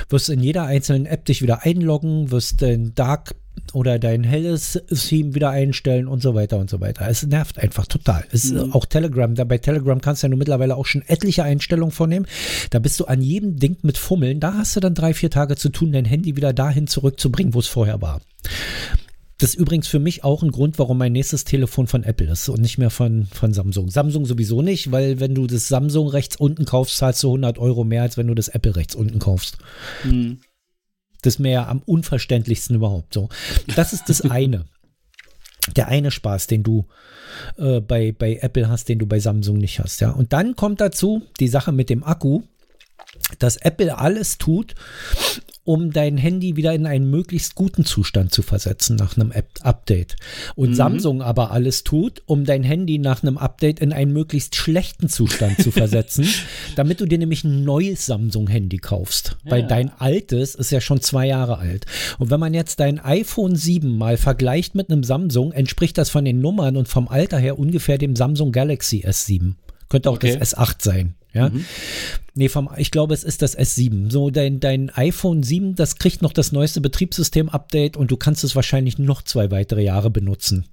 wirst 0.08 0.28
in 0.28 0.40
jeder 0.40 0.64
einzelnen 0.64 1.06
App 1.06 1.24
dich 1.24 1.40
wieder 1.40 1.62
einloggen, 1.62 2.32
wirst 2.32 2.62
dein 2.62 2.94
Dark 2.96 3.36
oder 3.72 4.00
dein 4.00 4.24
helles 4.24 4.80
Theme 4.88 5.34
wieder 5.34 5.50
einstellen 5.50 6.08
und 6.08 6.20
so 6.22 6.34
weiter 6.34 6.58
und 6.58 6.68
so 6.68 6.80
weiter. 6.80 7.06
Es 7.08 7.24
nervt 7.24 7.58
einfach 7.58 7.86
total. 7.86 8.24
Es 8.32 8.46
ist 8.46 8.74
auch 8.74 8.84
Telegram. 8.84 9.32
Da 9.34 9.44
bei 9.44 9.58
Telegram 9.58 10.00
kannst 10.00 10.22
du 10.22 10.26
ja 10.26 10.30
nur 10.30 10.38
mittlerweile 10.38 10.76
auch 10.76 10.86
schon 10.86 11.02
etliche 11.06 11.44
Einstellungen 11.44 11.92
vornehmen. 11.92 12.26
Da 12.70 12.80
bist 12.80 12.98
du 12.98 13.04
an 13.04 13.22
jedem 13.22 13.56
Ding 13.56 13.76
mit 13.82 13.98
Fummeln. 13.98 14.40
Da 14.40 14.54
hast 14.54 14.74
du 14.74 14.80
dann 14.80 14.94
drei, 14.94 15.14
vier 15.14 15.30
Tage 15.30 15.56
zu 15.56 15.68
tun, 15.68 15.92
dein 15.92 16.04
Handy 16.04 16.36
wieder 16.36 16.52
dahin 16.52 16.88
zurückzubringen, 16.88 17.54
wo 17.54 17.60
es 17.60 17.68
vorher 17.68 18.00
war. 18.02 18.20
Das 19.40 19.50
ist 19.50 19.58
übrigens 19.58 19.88
für 19.88 19.98
mich 19.98 20.22
auch 20.22 20.42
ein 20.42 20.50
Grund, 20.50 20.78
warum 20.78 20.98
mein 20.98 21.12
nächstes 21.12 21.44
Telefon 21.44 21.86
von 21.86 22.04
Apple 22.04 22.30
ist 22.30 22.50
und 22.50 22.60
nicht 22.60 22.76
mehr 22.76 22.90
von, 22.90 23.26
von 23.32 23.54
Samsung. 23.54 23.88
Samsung 23.88 24.26
sowieso 24.26 24.60
nicht, 24.60 24.92
weil 24.92 25.18
wenn 25.18 25.34
du 25.34 25.46
das 25.46 25.66
Samsung 25.66 26.08
rechts 26.08 26.36
unten 26.36 26.66
kaufst, 26.66 26.98
zahlst 26.98 27.22
du 27.22 27.28
100 27.28 27.58
Euro 27.58 27.84
mehr, 27.84 28.02
als 28.02 28.18
wenn 28.18 28.26
du 28.26 28.34
das 28.34 28.48
Apple 28.48 28.76
rechts 28.76 28.94
unten 28.94 29.18
kaufst. 29.18 29.56
Mhm. 30.04 30.40
Das 31.22 31.34
ist 31.34 31.38
mir 31.38 31.52
ja 31.52 31.68
am 31.68 31.80
unverständlichsten 31.80 32.76
überhaupt 32.76 33.14
so. 33.14 33.30
Das 33.76 33.94
ist 33.94 34.10
das 34.10 34.20
eine. 34.30 34.66
Der 35.74 35.88
eine 35.88 36.10
Spaß, 36.10 36.46
den 36.46 36.62
du 36.62 36.86
äh, 37.56 37.80
bei, 37.80 38.12
bei 38.12 38.36
Apple 38.42 38.68
hast, 38.68 38.90
den 38.90 38.98
du 38.98 39.06
bei 39.06 39.20
Samsung 39.20 39.56
nicht 39.56 39.80
hast, 39.80 40.00
ja. 40.00 40.10
Und 40.10 40.34
dann 40.34 40.54
kommt 40.54 40.82
dazu 40.82 41.22
die 41.38 41.48
Sache 41.48 41.72
mit 41.72 41.88
dem 41.88 42.04
Akku, 42.04 42.42
dass 43.38 43.56
Apple 43.56 43.96
alles 43.98 44.38
tut, 44.38 44.74
um 45.64 45.92
dein 45.92 46.16
Handy 46.16 46.56
wieder 46.56 46.74
in 46.74 46.86
einen 46.86 47.10
möglichst 47.10 47.54
guten 47.54 47.84
Zustand 47.84 48.32
zu 48.32 48.42
versetzen 48.42 48.96
nach 48.96 49.16
einem 49.16 49.30
App 49.30 49.50
Update. 49.60 50.16
Und 50.56 50.74
Samsung 50.74 51.22
aber 51.22 51.50
alles 51.52 51.84
tut, 51.84 52.22
um 52.26 52.44
dein 52.44 52.64
Handy 52.64 52.98
nach 52.98 53.22
einem 53.22 53.36
Update 53.38 53.78
in 53.78 53.92
einen 53.92 54.12
möglichst 54.12 54.56
schlechten 54.56 55.08
Zustand 55.08 55.60
zu 55.62 55.70
versetzen, 55.70 56.26
damit 56.76 57.00
du 57.00 57.06
dir 57.06 57.18
nämlich 57.18 57.44
ein 57.44 57.62
neues 57.62 58.06
Samsung-Handy 58.06 58.78
kaufst. 58.78 59.36
Weil 59.44 59.60
Ja. 59.62 59.66
dein 59.68 59.90
altes 60.00 60.54
ist 60.54 60.72
ja 60.72 60.80
schon 60.80 61.02
zwei 61.02 61.26
Jahre 61.26 61.58
alt. 61.58 61.84
Und 62.18 62.30
wenn 62.30 62.40
man 62.40 62.54
jetzt 62.54 62.80
dein 62.80 62.98
iPhone 62.98 63.54
7 63.54 63.96
mal 63.96 64.16
vergleicht 64.16 64.74
mit 64.74 64.90
einem 64.90 65.04
Samsung, 65.04 65.52
entspricht 65.52 65.98
das 65.98 66.10
von 66.10 66.24
den 66.24 66.40
Nummern 66.40 66.76
und 66.76 66.88
vom 66.88 67.06
Alter 67.06 67.38
her 67.38 67.58
ungefähr 67.58 67.98
dem 67.98 68.16
Samsung 68.16 68.50
Galaxy 68.50 69.04
S7. 69.06 69.54
Könnte 69.88 70.08
auch 70.10 70.14
Okay. 70.16 70.36
das 70.38 70.54
S8 70.54 70.76
sein. 70.82 71.14
Ja. 71.32 71.50
Nee, 72.34 72.48
vom, 72.48 72.70
ich 72.76 72.90
glaube, 72.90 73.14
es 73.14 73.24
ist 73.24 73.42
das 73.42 73.56
S7. 73.56 74.10
So, 74.10 74.30
dein, 74.30 74.60
dein 74.60 74.90
iPhone 74.90 75.42
7, 75.42 75.74
das 75.74 75.96
kriegt 75.96 76.22
noch 76.22 76.32
das 76.32 76.52
neueste 76.52 76.80
Betriebssystem-Update 76.80 77.96
und 77.96 78.10
du 78.10 78.16
kannst 78.16 78.44
es 78.44 78.56
wahrscheinlich 78.56 78.98
noch 78.98 79.22
zwei 79.22 79.50
weitere 79.50 79.82
Jahre 79.82 80.10
benutzen. 80.10 80.66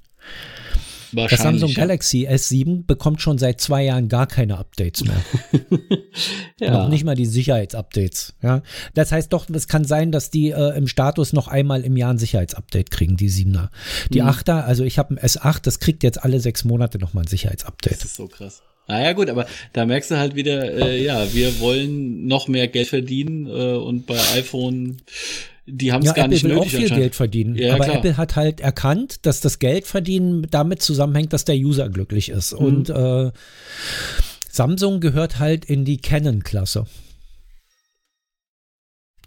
Das 1.13 1.41
Samsung 1.41 1.69
ja. 1.69 1.75
Galaxy 1.75 2.27
S7 2.27 2.85
bekommt 2.85 3.21
schon 3.21 3.37
seit 3.37 3.61
zwei 3.61 3.83
Jahren 3.83 4.09
gar 4.09 4.27
keine 4.27 4.57
Updates 4.57 5.03
mehr. 5.05 5.17
ja. 6.59 6.71
Noch 6.71 6.89
nicht 6.89 7.05
mal 7.05 7.15
die 7.15 7.25
Sicherheitsupdates. 7.25 8.35
Ja. 8.41 8.61
Das 8.93 9.11
heißt 9.11 9.31
doch, 9.31 9.49
es 9.49 9.67
kann 9.67 9.85
sein, 9.85 10.11
dass 10.11 10.29
die 10.29 10.51
äh, 10.51 10.75
im 10.77 10.87
Status 10.87 11.33
noch 11.33 11.47
einmal 11.47 11.81
im 11.83 11.95
Jahr 11.95 12.13
ein 12.13 12.17
Sicherheitsupdate 12.17 12.91
kriegen, 12.91 13.17
die 13.17 13.29
7er. 13.29 13.69
Die 14.11 14.21
mhm. 14.21 14.27
8er, 14.27 14.63
also 14.63 14.83
ich 14.83 14.99
habe 14.99 15.15
ein 15.15 15.19
S8, 15.19 15.61
das 15.61 15.79
kriegt 15.79 16.03
jetzt 16.03 16.23
alle 16.23 16.39
sechs 16.39 16.65
Monate 16.65 16.99
nochmal 16.99 17.23
ein 17.23 17.27
Sicherheitsupdate. 17.27 17.93
Das 17.93 18.05
ist 18.05 18.15
so 18.15 18.27
krass. 18.27 18.61
Naja 18.87 19.13
gut, 19.13 19.29
aber 19.29 19.45
da 19.73 19.85
merkst 19.85 20.11
du 20.11 20.17
halt 20.17 20.35
wieder, 20.35 20.73
äh, 20.73 21.03
ja, 21.03 21.33
wir 21.33 21.59
wollen 21.59 22.27
noch 22.27 22.47
mehr 22.47 22.67
Geld 22.67 22.87
verdienen 22.87 23.47
äh, 23.47 23.75
und 23.75 24.05
bei 24.05 24.17
iPhone 24.35 24.97
die 25.69 25.91
haben 25.91 26.01
es 26.01 26.07
ja, 26.07 26.13
gar 26.13 26.25
Apple 26.25 26.33
nicht 26.33 26.43
will 26.45 26.55
nötig. 26.55 26.73
auch 26.73 26.77
viel 26.77 26.89
Geld 26.89 27.15
verdienen. 27.15 27.55
Ja, 27.55 27.75
aber 27.75 27.83
klar. 27.83 27.97
Apple 27.97 28.15
hat 28.15 28.37
halt 28.37 28.61
erkannt, 28.61 29.25
dass 29.25 29.41
das 29.41 29.59
Geld 29.59 29.85
verdienen 29.85 30.47
damit 30.49 30.81
zusammenhängt, 30.81 31.33
dass 31.33 31.43
der 31.43 31.57
User 31.57 31.89
glücklich 31.89 32.29
ist. 32.29 32.53
Mhm. 32.53 32.65
Und 32.65 32.89
äh, 32.89 33.31
Samsung 34.49 35.01
gehört 35.01 35.39
halt 35.39 35.65
in 35.65 35.83
die 35.83 35.97
Canon-Klasse. 35.97 36.85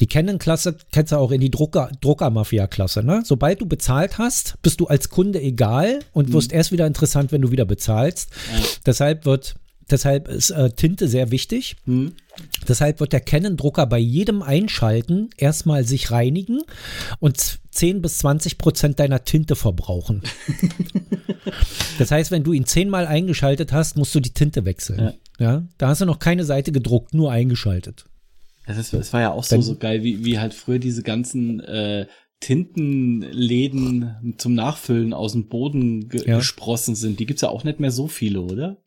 Die 0.00 0.06
Canon-Klasse 0.06 0.76
kennst 0.92 1.12
du 1.12 1.16
auch 1.16 1.30
in 1.30 1.40
die 1.40 1.50
Drucker, 1.50 1.90
Drucker-Mafia-Klasse. 2.00 3.02
Ne? 3.02 3.22
Sobald 3.24 3.60
du 3.60 3.66
bezahlt 3.66 4.18
hast, 4.18 4.60
bist 4.62 4.80
du 4.80 4.86
als 4.86 5.10
Kunde 5.10 5.40
egal 5.40 6.00
und 6.12 6.30
mhm. 6.30 6.32
wirst 6.32 6.52
erst 6.52 6.72
wieder 6.72 6.86
interessant, 6.86 7.32
wenn 7.32 7.42
du 7.42 7.50
wieder 7.50 7.66
bezahlst. 7.66 8.30
Ja. 8.52 8.64
Deshalb 8.86 9.24
wird 9.26 9.56
Deshalb 9.90 10.28
ist 10.28 10.50
äh, 10.50 10.70
Tinte 10.70 11.08
sehr 11.08 11.30
wichtig. 11.30 11.76
Mhm. 11.84 12.12
Deshalb 12.68 13.00
wird 13.00 13.12
der 13.12 13.20
Canon-Drucker 13.20 13.86
bei 13.86 13.98
jedem 13.98 14.42
Einschalten 14.42 15.30
erstmal 15.36 15.84
sich 15.84 16.10
reinigen 16.10 16.62
und 17.18 17.58
10 17.72 18.00
bis 18.00 18.18
20 18.18 18.58
Prozent 18.58 19.00
deiner 19.00 19.24
Tinte 19.24 19.56
verbrauchen. 19.56 20.22
das 21.98 22.10
heißt, 22.10 22.30
wenn 22.30 22.44
du 22.44 22.52
ihn 22.52 22.66
zehnmal 22.66 23.06
eingeschaltet 23.06 23.72
hast, 23.72 23.96
musst 23.96 24.14
du 24.14 24.20
die 24.20 24.32
Tinte 24.32 24.64
wechseln. 24.64 25.12
Ja. 25.38 25.44
ja. 25.44 25.62
Da 25.78 25.88
hast 25.88 26.00
du 26.00 26.06
noch 26.06 26.18
keine 26.18 26.44
Seite 26.44 26.72
gedruckt, 26.72 27.12
nur 27.12 27.32
eingeschaltet. 27.32 28.04
Das, 28.66 28.76
ist, 28.76 28.92
das 28.92 29.12
war 29.12 29.20
ja 29.20 29.32
auch 29.32 29.44
so, 29.44 29.60
so 29.60 29.76
geil, 29.76 30.02
wie, 30.02 30.24
wie 30.24 30.38
halt 30.38 30.54
früher 30.54 30.78
diese 30.78 31.02
ganzen 31.02 31.60
äh, 31.60 32.06
Tintenläden 32.40 34.34
zum 34.38 34.54
Nachfüllen 34.54 35.12
aus 35.12 35.32
dem 35.32 35.48
Boden 35.48 36.08
ge 36.08 36.26
ja. 36.26 36.38
gesprossen 36.38 36.94
sind. 36.94 37.20
Die 37.20 37.26
gibt 37.26 37.38
es 37.38 37.42
ja 37.42 37.48
auch 37.50 37.64
nicht 37.64 37.80
mehr 37.80 37.90
so 37.90 38.08
viele, 38.08 38.40
oder? 38.40 38.78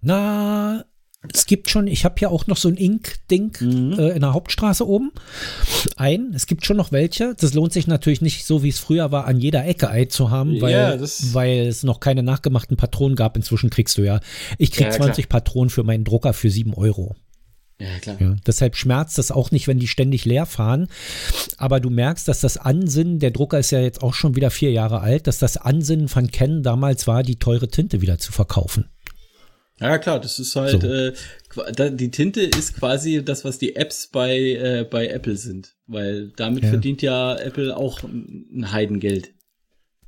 Na, 0.00 0.84
es 1.32 1.46
gibt 1.46 1.68
schon, 1.68 1.88
ich 1.88 2.04
habe 2.04 2.14
ja 2.20 2.28
auch 2.28 2.46
noch 2.46 2.56
so 2.56 2.68
ein 2.68 2.76
Ink-Ding 2.76 3.56
mhm. 3.60 3.98
äh, 3.98 4.10
in 4.10 4.20
der 4.20 4.34
Hauptstraße 4.34 4.86
oben. 4.86 5.10
Ein, 5.96 6.32
es 6.34 6.46
gibt 6.46 6.64
schon 6.64 6.76
noch 6.76 6.92
welche. 6.92 7.34
Das 7.34 7.54
lohnt 7.54 7.72
sich 7.72 7.86
natürlich 7.86 8.20
nicht 8.20 8.44
so, 8.44 8.62
wie 8.62 8.68
es 8.68 8.78
früher 8.78 9.10
war, 9.10 9.26
an 9.26 9.40
jeder 9.40 9.66
Ecke 9.66 9.90
Ei 9.90 10.04
zu 10.04 10.30
haben, 10.30 10.60
weil, 10.60 10.72
ja, 10.72 11.00
weil 11.32 11.66
es 11.66 11.82
noch 11.82 12.00
keine 12.00 12.22
nachgemachten 12.22 12.76
Patronen 12.76 13.16
gab. 13.16 13.36
Inzwischen 13.36 13.70
kriegst 13.70 13.98
du 13.98 14.02
ja. 14.02 14.20
Ich 14.58 14.70
krieg 14.70 14.86
ja, 14.86 14.92
20 14.92 15.28
klar. 15.28 15.40
Patronen 15.40 15.70
für 15.70 15.82
meinen 15.82 16.04
Drucker 16.04 16.32
für 16.34 16.50
7 16.50 16.74
Euro. 16.74 17.16
Ja, 17.80 17.98
klar. 18.00 18.16
Ja, 18.20 18.36
deshalb 18.46 18.76
schmerzt 18.76 19.18
das 19.18 19.30
auch 19.30 19.52
nicht, 19.52 19.68
wenn 19.68 19.78
die 19.78 19.86
ständig 19.86 20.24
leer 20.24 20.46
fahren. 20.46 20.88
Aber 21.58 21.78
du 21.78 21.90
merkst, 21.90 22.26
dass 22.26 22.40
das 22.40 22.56
Ansinnen, 22.56 23.20
der 23.20 23.30
Drucker 23.30 23.58
ist 23.58 23.70
ja 23.70 23.80
jetzt 23.80 24.02
auch 24.02 24.14
schon 24.14 24.34
wieder 24.34 24.50
vier 24.50 24.72
Jahre 24.72 25.00
alt, 25.00 25.26
dass 25.28 25.38
das 25.38 25.56
Ansinnen 25.56 26.08
von 26.08 26.30
Ken 26.30 26.62
damals 26.62 27.06
war, 27.06 27.22
die 27.22 27.36
teure 27.36 27.68
Tinte 27.68 28.00
wieder 28.00 28.18
zu 28.18 28.32
verkaufen. 28.32 28.88
Ja, 29.80 29.98
klar, 29.98 30.20
das 30.20 30.40
ist 30.40 30.56
halt, 30.56 30.82
so. 30.82 30.88
äh, 30.88 31.92
die 31.92 32.10
Tinte 32.10 32.40
ist 32.40 32.74
quasi 32.74 33.24
das, 33.24 33.44
was 33.44 33.58
die 33.58 33.76
Apps 33.76 34.08
bei, 34.08 34.36
äh, 34.36 34.86
bei 34.88 35.06
Apple 35.06 35.36
sind. 35.36 35.76
Weil 35.86 36.32
damit 36.36 36.64
ja. 36.64 36.70
verdient 36.70 37.00
ja 37.00 37.36
Apple 37.36 37.76
auch 37.76 38.02
ein 38.02 38.72
Heidengeld. 38.72 39.30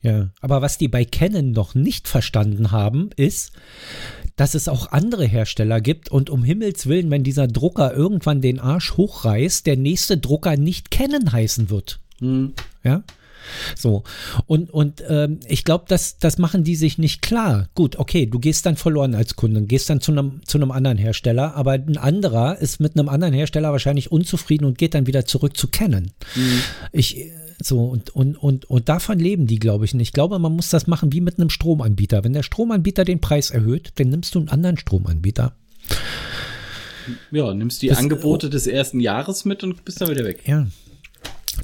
Ja, 0.03 0.31
aber 0.41 0.63
was 0.63 0.79
die 0.79 0.89
bei 0.89 1.05
Canon 1.05 1.53
noch 1.53 1.75
nicht 1.75 2.09
verstanden 2.09 2.71
haben, 2.71 3.11
ist, 3.17 3.53
dass 4.37 4.55
es 4.55 4.69
auch 4.69 4.93
andere 4.93 5.27
Hersteller 5.27 5.81
gibt 5.83 6.11
und 6.11 6.31
um 6.31 6.43
Himmels 6.43 6.87
Willen, 6.87 7.11
wenn 7.11 7.23
dieser 7.23 7.49
Drucker 7.49 7.93
irgendwann 7.93 8.41
den 8.41 8.61
Arsch 8.61 8.97
hochreißt, 8.97 9.67
der 9.67 9.77
nächste 9.77 10.17
Drucker 10.17 10.57
nicht 10.57 10.91
Canon 10.91 11.33
heißen 11.33 11.69
wird. 11.69 12.01
Hm. 12.21 12.55
Ja, 12.83 13.03
so. 13.77 14.03
Und, 14.47 14.71
und 14.71 15.03
ähm, 15.09 15.41
ich 15.47 15.65
glaube, 15.65 15.85
das, 15.89 16.19
das 16.19 16.39
machen 16.39 16.65
die 16.65 16.77
sich 16.77 16.99
nicht 16.99 17.23
klar. 17.23 17.69
Gut, 17.75 17.99
okay, 17.99 18.27
du 18.27 18.39
gehst 18.39 18.67
dann 18.67 18.77
verloren 18.77 19.15
als 19.15 19.37
Kunde, 19.37 19.63
gehst 19.63 19.91
dann 19.91 20.01
zu 20.01 20.13
einem, 20.13 20.41
zu 20.45 20.59
einem 20.59 20.71
anderen 20.71 20.99
Hersteller, 20.99 21.55
aber 21.57 21.73
ein 21.73 21.97
anderer 21.97 22.59
ist 22.59 22.81
mit 22.81 22.99
einem 22.99 23.09
anderen 23.09 23.35
Hersteller 23.35 23.73
wahrscheinlich 23.73 24.13
unzufrieden 24.13 24.65
und 24.65 24.79
geht 24.79 24.95
dann 24.95 25.07
wieder 25.07 25.25
zurück 25.25 25.57
zu 25.57 25.69
Canon. 25.69 26.11
Mhm. 26.35 26.61
Ich, 26.93 27.27
so, 27.63 27.85
und, 27.85 28.11
und, 28.11 28.37
und, 28.37 28.69
und 28.69 28.89
davon 28.89 29.19
leben 29.19 29.47
die, 29.47 29.59
glaube 29.59 29.85
ich. 29.85 29.95
Und 29.95 30.01
ich 30.01 30.13
glaube, 30.13 30.39
man 30.39 30.55
muss 30.55 30.71
das 30.71 30.87
machen 30.87 31.13
wie 31.13 31.21
mit 31.21 31.39
einem 31.39 31.51
Stromanbieter. 31.51 32.25
Wenn 32.25 32.33
der 32.33 32.43
Stromanbieter 32.43 33.05
den 33.05 33.21
Preis 33.21 33.51
erhöht, 33.51 33.93
dann 33.97 34.09
nimmst 34.09 34.35
du 34.35 34.41
einen 34.41 34.49
anderen 34.49 34.77
Stromanbieter. 34.77 35.55
Ja, 37.31 37.53
nimmst 37.55 37.83
die 37.83 37.89
das, 37.89 37.99
Angebote 37.99 38.51
des 38.51 38.67
ersten 38.67 39.01
Jahres 39.01 39.45
mit 39.45 39.63
und 39.65 39.85
bist 39.85 40.01
dann 40.01 40.11
wieder 40.11 40.25
weg. 40.25 40.43
Ja, 40.47 40.67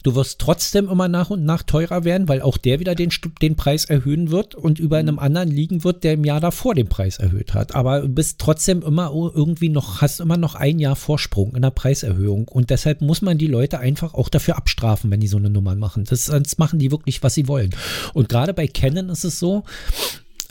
Du 0.03 0.15
wirst 0.15 0.41
trotzdem 0.41 0.89
immer 0.89 1.09
nach 1.09 1.31
und 1.31 1.45
nach 1.45 1.63
teurer 1.63 2.05
werden, 2.05 2.29
weil 2.29 2.43
auch 2.43 2.57
der 2.57 2.81
wieder 2.81 2.95
den, 2.95 3.11
den 3.41 3.57
Preis 3.57 3.85
erhöhen 3.85 4.31
wird 4.31 4.55
und 4.55 4.79
über 4.79 4.97
einem 4.99 5.19
anderen 5.19 5.51
liegen 5.51 5.85
wird, 5.85 6.05
der 6.05 6.15
im 6.15 6.25
Jahr 6.25 6.41
davor 6.41 6.75
den 6.75 6.89
Preis 6.89 7.19
erhöht 7.19 7.55
hat. 7.55 7.75
Aber 7.75 8.03
du 8.03 8.09
bist 8.09 8.41
trotzdem 8.41 8.83
immer 8.83 9.13
irgendwie 9.13 9.69
noch, 9.69 10.01
hast 10.01 10.21
immer 10.21 10.37
noch 10.37 10.55
ein 10.55 10.79
Jahr 10.79 10.97
Vorsprung 10.97 11.55
in 11.55 11.63
der 11.63 11.71
Preiserhöhung. 11.71 12.49
Und 12.49 12.71
deshalb 12.71 13.01
muss 13.01 13.23
man 13.23 13.39
die 13.39 13.47
Leute 13.47 13.79
einfach 13.79 14.15
auch 14.15 14.29
dafür 14.29 14.57
abstrafen, 14.57 15.11
wenn 15.11 15.21
die 15.21 15.29
so 15.29 15.37
eine 15.37 15.51
Nummer 15.51 15.75
machen. 15.77 16.05
Das, 16.05 16.27
sonst 16.27 16.59
machen 16.59 16.79
die 16.79 16.91
wirklich, 16.91 17.23
was 17.23 17.35
sie 17.35 17.49
wollen. 17.49 17.71
Und 18.13 18.29
gerade 18.29 18.55
bei 18.55 18.67
Canon 18.67 19.09
ist 19.09 19.25
es 19.25 19.39
so, 19.39 19.63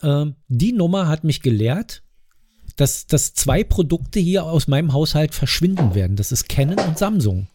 äh, 0.02 0.26
die 0.48 0.74
Nummer 0.74 1.08
hat 1.08 1.24
mich 1.24 1.42
gelehrt, 1.42 2.04
dass, 2.78 3.08
dass 3.08 3.34
zwei 3.34 3.64
Produkte 3.64 4.20
hier 4.20 4.44
aus 4.44 4.68
meinem 4.68 4.94
Haushalt 4.94 5.34
verschwinden 5.34 5.96
werden. 5.96 6.16
Das 6.16 6.32
ist 6.32 6.50
Canon 6.50 6.80
und 6.80 6.98
Samsung. 6.98 7.48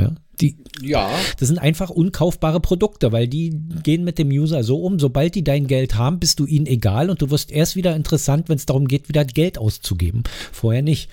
Ja, 0.00 0.12
die, 0.40 0.56
ja. 0.82 1.10
Das 1.38 1.48
sind 1.48 1.58
einfach 1.58 1.90
unkaufbare 1.90 2.60
Produkte, 2.60 3.12
weil 3.12 3.26
die 3.26 3.60
gehen 3.82 4.04
mit 4.04 4.18
dem 4.18 4.28
User 4.28 4.62
so 4.62 4.82
um, 4.82 4.98
sobald 4.98 5.34
die 5.34 5.44
dein 5.44 5.66
Geld 5.66 5.96
haben, 5.96 6.20
bist 6.20 6.38
du 6.38 6.46
ihnen 6.46 6.66
egal 6.66 7.10
und 7.10 7.20
du 7.20 7.30
wirst 7.30 7.50
erst 7.50 7.76
wieder 7.76 7.96
interessant, 7.96 8.48
wenn 8.48 8.56
es 8.56 8.66
darum 8.66 8.86
geht, 8.86 9.08
wieder 9.08 9.24
Geld 9.24 9.58
auszugeben. 9.58 10.22
Vorher 10.52 10.82
nicht. 10.82 11.10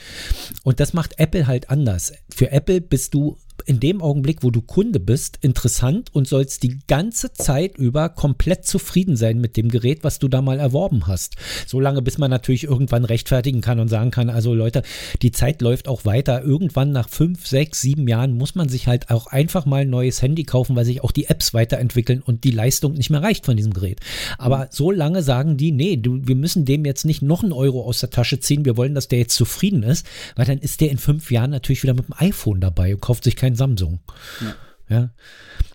Und 0.63 0.80
das 0.80 0.94
macht 0.94 1.20
Apple 1.20 1.48
halt 1.48 1.70
anders. 1.70 2.13
Für 2.30 2.51
Apple 2.51 2.82
bist 2.82 3.13
du 3.13 3.38
in 3.65 3.79
dem 3.79 4.01
Augenblick, 4.01 4.43
wo 4.43 4.51
du 4.51 4.62
Kunde 4.62 5.00
bist, 5.00 5.39
interessant 5.41 6.10
und 6.13 6.27
sollst 6.27 6.63
die 6.63 6.79
ganze 6.88 7.34
Zeit 7.34 7.77
über 7.77 8.10
komplett 8.10 8.65
zufrieden 8.65 9.15
sein 9.15 9.39
mit 9.39 9.57
dem 9.57 9.69
Gerät, 9.69 10.03
was 10.03 10.19
du 10.19 10.27
da 10.27 10.41
mal 10.41 10.60
erworben 10.60 11.07
hast. 11.07 11.36
Solange 11.67 12.01
bis 12.01 12.17
man 12.17 12.29
natürlich 12.29 12.63
irgendwann 12.63 13.05
rechtfertigen 13.05 13.62
kann 13.62 13.79
und 13.79 13.88
sagen 13.88 14.12
kann, 14.12 14.29
also 14.29 14.53
Leute, 14.53 14.84
die 15.22 15.31
Zeit 15.31 15.62
läuft 15.62 15.88
auch 15.88 16.05
weiter. 16.05 16.43
Irgendwann 16.43 16.91
nach 16.91 17.10
fünf, 17.10 17.48
sechs, 17.48 17.81
sieben 17.81 18.07
Jahren 18.07 18.38
muss 18.38 18.55
man 18.55 18.69
sich 18.69 18.88
halt 18.88 19.10
auch 19.10 19.27
einfach 19.27 19.65
mal 19.65 19.81
ein 19.81 19.89
neues 19.89 20.22
Handy 20.22 20.43
kaufen, 20.43 20.75
weil 20.75 20.86
sich 20.86 21.03
auch 21.03 21.12
die 21.12 21.25
Apps 21.25 21.53
weiterentwickeln 21.53 22.22
und 22.22 22.43
die 22.43 22.51
Leistung 22.51 22.93
nicht 22.93 23.10
mehr 23.10 23.24
reicht 23.24 23.45
von 23.45 23.57
diesem 23.57 23.74
Gerät. 23.74 24.00
Aber 24.38 24.67
so 24.72 24.91
lange 24.91 25.24
sagen 25.24 25.57
die, 25.57 25.72
nee, 25.72 25.98
du, 25.98 26.19
wir 26.24 26.36
müssen 26.36 26.65
dem 26.65 26.86
jetzt 26.86 27.05
nicht 27.05 27.22
noch 27.22 27.43
einen 27.43 27.53
Euro 27.53 27.84
aus 27.84 28.00
der 28.00 28.10
Tasche 28.10 28.39
ziehen, 28.39 28.65
wir 28.65 28.77
wollen, 28.77 28.95
dass 28.95 29.07
der 29.07 29.19
jetzt 29.19 29.36
zufrieden 29.36 29.84
ist, 29.84 30.05
weil 30.36 30.45
dann 30.45 30.60
ist 30.60 30.81
der 30.81 30.91
in 30.91 30.98
fünf 30.98 31.31
Jahren 31.31 31.51
natürlich 31.51 31.84
wieder 31.84 31.93
mit 31.93 32.07
dem 32.07 32.15
iPhone 32.17 32.62
dabei 32.62 32.93
und 32.93 33.01
kauft 33.01 33.24
sich 33.24 33.36
kein 33.36 33.55
kein 33.56 33.58
Samsung. 33.58 34.00
Ja. 34.42 34.56
ja. 34.90 35.10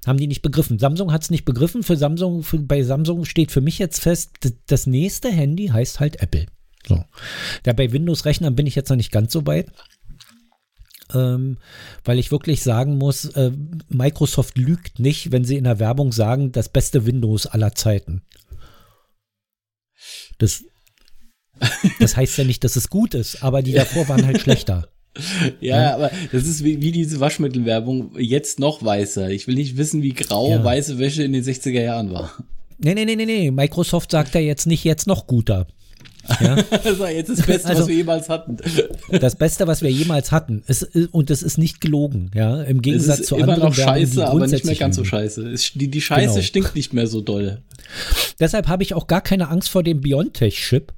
Haben 0.06 0.18
die 0.18 0.26
nicht 0.26 0.42
begriffen. 0.42 0.78
Samsung 0.78 1.12
hat 1.12 1.22
es 1.22 1.30
nicht 1.30 1.44
begriffen. 1.44 1.82
Für 1.82 1.96
Samsung, 1.96 2.42
für, 2.42 2.58
bei 2.58 2.82
Samsung 2.82 3.24
steht 3.24 3.50
für 3.50 3.60
mich 3.60 3.78
jetzt 3.78 4.00
fest, 4.00 4.30
das 4.66 4.86
nächste 4.86 5.30
Handy 5.30 5.68
heißt 5.68 6.00
halt 6.00 6.22
Apple. 6.22 6.46
So. 6.86 7.04
Da 7.64 7.72
bei 7.72 7.92
Windows-Rechnern 7.92 8.54
bin 8.54 8.66
ich 8.66 8.74
jetzt 8.74 8.88
noch 8.88 8.96
nicht 8.96 9.12
ganz 9.12 9.32
so 9.32 9.46
weit. 9.46 9.70
Ähm, 11.12 11.58
weil 12.04 12.20
ich 12.20 12.30
wirklich 12.30 12.62
sagen 12.62 12.96
muss, 12.96 13.24
äh, 13.24 13.50
Microsoft 13.88 14.56
lügt 14.56 15.00
nicht, 15.00 15.32
wenn 15.32 15.44
sie 15.44 15.56
in 15.56 15.64
der 15.64 15.80
Werbung 15.80 16.12
sagen, 16.12 16.52
das 16.52 16.68
beste 16.68 17.04
Windows 17.04 17.46
aller 17.46 17.74
Zeiten. 17.74 18.22
Das, 20.38 20.64
das 21.98 22.16
heißt 22.16 22.38
ja 22.38 22.44
nicht, 22.44 22.62
dass 22.62 22.76
es 22.76 22.88
gut 22.90 23.14
ist, 23.14 23.42
aber 23.42 23.62
die 23.62 23.72
davor 23.72 24.08
waren 24.08 24.24
halt 24.24 24.40
schlechter. 24.40 24.88
Ja, 25.60 25.94
aber 25.94 26.10
das 26.32 26.46
ist 26.46 26.64
wie, 26.64 26.80
wie 26.80 26.92
diese 26.92 27.20
Waschmittelwerbung, 27.20 28.12
jetzt 28.18 28.58
noch 28.58 28.84
weißer. 28.84 29.30
Ich 29.30 29.46
will 29.46 29.56
nicht 29.56 29.76
wissen, 29.76 30.02
wie 30.02 30.12
grau 30.12 30.50
ja. 30.50 30.64
weiße 30.64 30.98
Wäsche 30.98 31.22
in 31.22 31.32
den 31.32 31.44
60er 31.44 31.80
Jahren 31.80 32.12
war. 32.12 32.32
Nee, 32.78 32.94
nee, 32.94 33.04
nee, 33.04 33.16
nee, 33.16 33.26
nee. 33.26 33.50
Microsoft 33.50 34.10
sagt 34.10 34.34
ja 34.34 34.40
jetzt 34.40 34.66
nicht 34.66 34.84
jetzt 34.84 35.06
noch 35.06 35.26
guter. 35.26 35.66
Ja? 36.40 36.56
jetzt 37.08 37.30
das 37.30 37.42
Beste, 37.42 37.68
also, 37.68 37.82
was 37.82 37.88
wir 37.88 37.94
jemals 37.96 38.28
hatten. 38.28 38.56
Das 39.20 39.36
Beste, 39.36 39.66
was 39.66 39.82
wir 39.82 39.90
jemals 39.90 40.32
hatten. 40.32 40.62
Es, 40.66 40.82
und 40.82 41.30
das 41.30 41.42
ist 41.42 41.58
nicht 41.58 41.80
gelogen, 41.80 42.30
ja. 42.34 42.62
Im 42.62 42.80
Gegensatz 42.80 43.26
zu 43.26 43.36
anderen. 43.36 43.60
Immer 43.60 43.68
noch 43.68 43.74
scheiße, 43.74 44.16
Werbung, 44.16 44.42
aber 44.42 44.46
nicht 44.46 44.64
mehr 44.64 44.74
ganz 44.76 44.96
so 44.96 45.04
scheiße. 45.04 45.54
Die, 45.74 45.88
die 45.88 46.00
Scheiße 46.00 46.34
genau. 46.34 46.42
stinkt 46.42 46.74
nicht 46.74 46.92
mehr 46.92 47.06
so 47.06 47.20
doll. 47.20 47.60
Deshalb 48.38 48.68
habe 48.68 48.82
ich 48.82 48.94
auch 48.94 49.06
gar 49.06 49.20
keine 49.20 49.48
Angst 49.48 49.68
vor 49.70 49.82
dem 49.82 50.00
Biontech-Chip 50.00 50.92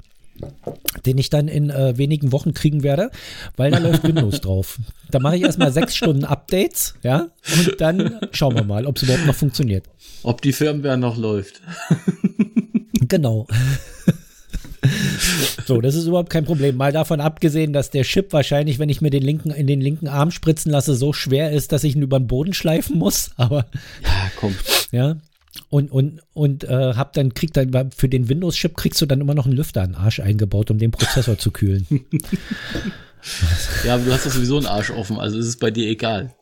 den 1.06 1.18
ich 1.18 1.30
dann 1.30 1.48
in 1.48 1.70
äh, 1.70 1.96
wenigen 1.96 2.32
Wochen 2.32 2.54
kriegen 2.54 2.82
werde, 2.82 3.10
weil 3.56 3.70
da 3.70 3.78
läuft 3.78 4.04
Windows 4.06 4.40
drauf. 4.40 4.78
Da 5.10 5.18
mache 5.18 5.36
ich 5.36 5.42
erstmal 5.42 5.72
sechs 5.72 5.96
Stunden 5.96 6.24
Updates, 6.24 6.94
ja, 7.02 7.28
und 7.56 7.80
dann 7.80 8.18
schauen 8.32 8.54
wir 8.54 8.64
mal, 8.64 8.86
ob 8.86 8.96
es 8.96 9.02
überhaupt 9.02 9.26
noch 9.26 9.34
funktioniert. 9.34 9.86
Ob 10.22 10.40
die 10.42 10.52
Firmware 10.52 10.96
noch 10.98 11.16
läuft. 11.16 11.60
Genau. 13.08 13.46
so, 15.66 15.80
das 15.80 15.94
ist 15.96 16.06
überhaupt 16.06 16.30
kein 16.30 16.44
Problem. 16.44 16.76
Mal 16.76 16.92
davon 16.92 17.20
abgesehen, 17.20 17.72
dass 17.72 17.90
der 17.90 18.04
Chip 18.04 18.32
wahrscheinlich, 18.32 18.78
wenn 18.78 18.88
ich 18.88 19.00
mir 19.00 19.10
den 19.10 19.22
linken 19.22 19.50
in 19.50 19.66
den 19.66 19.80
linken 19.80 20.08
Arm 20.08 20.30
spritzen 20.30 20.72
lasse, 20.72 20.94
so 20.94 21.12
schwer 21.12 21.50
ist, 21.52 21.72
dass 21.72 21.84
ich 21.84 21.94
ihn 21.94 22.02
über 22.02 22.18
den 22.18 22.26
Boden 22.26 22.54
schleifen 22.54 22.98
muss. 22.98 23.32
Aber 23.36 23.66
ja, 24.02 24.30
komm. 24.36 24.54
Ja. 24.92 25.16
Und, 25.68 25.90
und, 25.90 26.20
und 26.32 26.64
äh, 26.64 26.94
hab 26.94 27.12
dann, 27.12 27.34
kriegt 27.34 27.56
dann 27.56 27.90
für 27.92 28.08
den 28.08 28.28
Windows-Chip 28.28 28.76
kriegst 28.76 29.00
du 29.02 29.06
dann 29.06 29.20
immer 29.20 29.34
noch 29.34 29.46
einen 29.46 29.54
Lüfter 29.54 29.82
an 29.82 29.92
den 29.92 29.96
Arsch 29.96 30.20
eingebaut, 30.20 30.70
um 30.70 30.78
den 30.78 30.90
Prozessor 30.90 31.36
zu 31.36 31.50
kühlen. 31.50 31.86
ja, 33.84 33.94
aber 33.94 34.04
du 34.04 34.12
hast 34.12 34.24
doch 34.24 34.30
sowieso 34.30 34.56
einen 34.56 34.66
Arsch 34.66 34.90
offen, 34.90 35.18
also 35.18 35.38
ist 35.38 35.46
es 35.46 35.58
bei 35.58 35.70
dir 35.70 35.88
egal. 35.88 36.34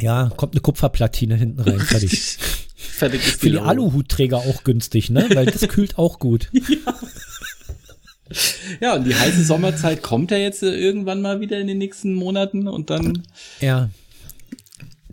Ja, 0.00 0.30
kommt 0.36 0.54
eine 0.54 0.60
Kupferplatine 0.60 1.34
hinten 1.34 1.60
rein, 1.60 1.80
fertig. 1.80 2.38
fertig 2.76 3.26
ist 3.26 3.40
Für 3.40 3.46
die, 3.46 3.52
die 3.52 3.58
Aluhutträger 3.58 4.38
auch 4.38 4.64
günstig, 4.64 5.10
ne? 5.10 5.26
Weil 5.34 5.46
das 5.46 5.62
kühlt 5.68 5.98
auch 5.98 6.18
gut. 6.18 6.50
ja. 6.52 6.94
Ja, 8.80 8.94
und 8.94 9.04
die 9.04 9.14
heiße 9.14 9.42
Sommerzeit 9.42 10.02
kommt 10.02 10.30
ja 10.30 10.36
jetzt 10.36 10.62
irgendwann 10.62 11.22
mal 11.22 11.40
wieder 11.40 11.58
in 11.58 11.66
den 11.66 11.78
nächsten 11.78 12.14
Monaten 12.14 12.68
und 12.68 12.90
dann. 12.90 13.22
Ja. 13.60 13.88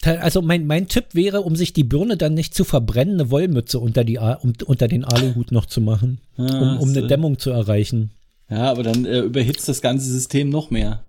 Also 0.05 0.41
mein, 0.41 0.67
mein 0.67 0.87
Tipp 0.87 1.05
wäre, 1.13 1.41
um 1.41 1.55
sich 1.55 1.73
die 1.73 1.83
Birne 1.83 2.17
dann 2.17 2.33
nicht 2.33 2.53
zu 2.53 2.63
verbrennen, 2.63 3.19
eine 3.19 3.31
Wollmütze 3.31 3.79
unter, 3.79 4.03
die, 4.03 4.17
um, 4.17 4.53
unter 4.65 4.87
den 4.87 5.03
Aluhut 5.03 5.51
noch 5.51 5.65
zu 5.65 5.81
machen, 5.81 6.19
ah, 6.37 6.43
um, 6.43 6.77
um 6.79 6.89
eine 6.89 7.07
Dämmung 7.07 7.39
zu 7.39 7.49
erreichen. 7.49 8.11
Ja, 8.49 8.69
aber 8.69 8.83
dann 8.83 9.05
äh, 9.05 9.21
überhitzt 9.21 9.67
das 9.67 9.81
ganze 9.81 10.09
System 10.09 10.49
noch 10.49 10.69
mehr. 10.69 11.03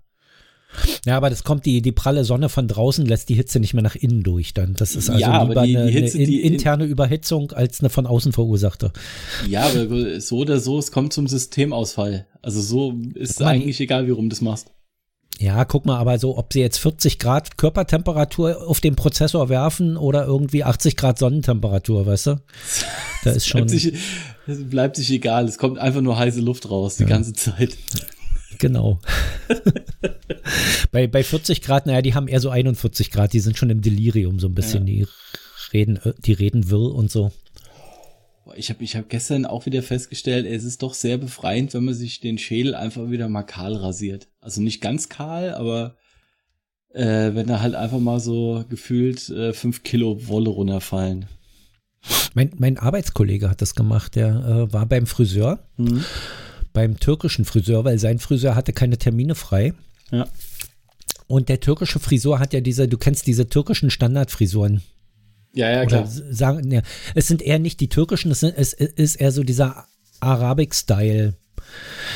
Ja, 1.05 1.17
aber 1.17 1.29
das 1.29 1.43
kommt, 1.43 1.65
die, 1.65 1.81
die 1.81 1.91
pralle 1.91 2.23
Sonne 2.23 2.49
von 2.49 2.67
draußen 2.67 3.05
lässt 3.05 3.29
die 3.29 3.35
Hitze 3.35 3.59
nicht 3.59 3.73
mehr 3.73 3.83
nach 3.83 3.95
innen 3.95 4.23
durch 4.23 4.53
dann. 4.53 4.73
Das 4.75 4.95
ist 4.95 5.09
also 5.09 5.21
ja, 5.21 5.43
lieber 5.43 5.63
die, 5.63 5.75
die 5.75 5.91
Hitze, 5.91 6.17
eine, 6.17 6.39
interne 6.39 6.85
Überhitzung 6.85 7.51
als 7.51 7.79
eine 7.79 7.89
von 7.89 8.05
außen 8.05 8.33
verursachte. 8.33 8.91
Ja, 9.47 9.67
aber 9.67 10.19
so 10.19 10.39
oder 10.39 10.59
so, 10.59 10.77
es 10.77 10.91
kommt 10.91 11.13
zum 11.13 11.27
Systemausfall. 11.27 12.27
Also 12.41 12.61
so 12.61 12.95
ist 13.15 13.39
man, 13.39 13.49
eigentlich 13.49 13.79
egal, 13.79 14.07
wie 14.07 14.11
rum 14.11 14.25
du 14.25 14.29
das 14.29 14.41
machst. 14.41 14.71
Ja, 15.39 15.65
guck 15.65 15.85
mal, 15.85 15.97
aber 15.97 16.17
so, 16.17 16.37
ob 16.37 16.51
sie 16.51 16.61
jetzt 16.61 16.79
40 16.79 17.19
Grad 17.19 17.57
Körpertemperatur 17.57 18.67
auf 18.67 18.79
den 18.79 18.95
Prozessor 18.95 19.49
werfen 19.49 19.95
oder 19.95 20.25
irgendwie 20.25 20.63
80 20.63 20.95
Grad 20.95 21.19
Sonnentemperatur, 21.19 22.05
weißt 22.07 22.27
du? 22.27 22.35
Da 23.23 23.31
ist 23.31 23.47
schon. 23.47 23.67
Bleibt 23.67 23.69
sich, 23.69 23.93
bleibt 24.47 24.95
sich 24.95 25.11
egal, 25.11 25.45
es 25.45 25.57
kommt 25.57 25.77
einfach 25.77 26.01
nur 26.01 26.17
heiße 26.17 26.41
Luft 26.41 26.69
raus 26.69 26.97
die 26.97 27.03
ja. 27.03 27.09
ganze 27.09 27.33
Zeit. 27.33 27.77
Genau. 28.57 28.99
bei, 30.91 31.05
bei 31.05 31.23
40 31.23 31.61
Grad, 31.61 31.85
naja, 31.85 32.01
die 32.01 32.15
haben 32.15 32.27
eher 32.27 32.39
so 32.39 32.49
41 32.49 33.11
Grad, 33.11 33.33
die 33.33 33.39
sind 33.39 33.57
schon 33.57 33.69
im 33.69 33.81
Delirium 33.81 34.39
so 34.39 34.47
ein 34.47 34.55
bisschen, 34.55 34.87
ja. 34.87 35.05
die 35.05 35.07
reden, 35.73 35.99
die 36.25 36.33
reden 36.33 36.69
wirr 36.71 36.95
und 36.95 37.11
so. 37.11 37.31
Ich 38.55 38.69
habe 38.69 38.83
ich 38.83 38.95
hab 38.95 39.09
gestern 39.09 39.45
auch 39.45 39.65
wieder 39.65 39.83
festgestellt, 39.83 40.45
es 40.45 40.63
ist 40.63 40.81
doch 40.81 40.93
sehr 40.93 41.17
befreiend, 41.17 41.73
wenn 41.73 41.85
man 41.85 41.93
sich 41.93 42.19
den 42.19 42.37
Schädel 42.37 42.75
einfach 42.75 43.09
wieder 43.09 43.27
mal 43.29 43.43
kahl 43.43 43.75
rasiert. 43.75 44.27
Also 44.39 44.61
nicht 44.61 44.81
ganz 44.81 45.09
kahl, 45.09 45.53
aber 45.53 45.95
äh, 46.93 47.33
wenn 47.33 47.47
da 47.47 47.59
halt 47.59 47.75
einfach 47.75 47.99
mal 47.99 48.19
so 48.19 48.63
gefühlt 48.69 49.29
äh, 49.29 49.53
fünf 49.53 49.83
Kilo 49.83 50.27
Wolle 50.27 50.49
runterfallen. 50.49 51.25
Mein, 52.33 52.51
mein 52.57 52.77
Arbeitskollege 52.77 53.49
hat 53.49 53.61
das 53.61 53.75
gemacht, 53.75 54.15
der 54.15 54.29
äh, 54.29 54.73
war 54.73 54.85
beim 54.85 55.07
Friseur. 55.07 55.59
Mhm 55.77 56.05
beim 56.77 56.99
türkischen 56.99 57.43
Friseur, 57.43 57.85
weil 57.85 57.97
sein 57.97 58.19
Friseur 58.19 58.53
hatte 58.53 58.71
keine 58.71 58.99
Termine 58.99 59.33
frei. 59.33 59.73
Ja. 60.11 60.27
Und 61.25 61.49
der 61.49 61.59
türkische 61.59 61.97
Friseur 61.97 62.37
hat 62.37 62.53
ja 62.53 62.61
diese, 62.61 62.87
du 62.87 62.99
kennst 62.99 63.25
diese 63.25 63.49
türkischen 63.49 63.89
Standardfrisuren. 63.89 64.83
Ja, 65.57 65.69
ja, 65.71 65.85
klar. 65.85 66.07
sagen, 66.07 66.71
ja, 66.71 66.81
es 67.15 67.27
sind 67.27 67.41
eher 67.41 67.59
nicht 67.59 67.79
die 67.79 67.89
türkischen, 67.89 68.31
es, 68.31 68.41
sind, 68.41 68.53
es 68.57 68.73
ist 68.73 69.15
eher 69.15 69.31
so 69.31 69.43
dieser 69.43 69.87
Arabic-Style. 70.19 71.35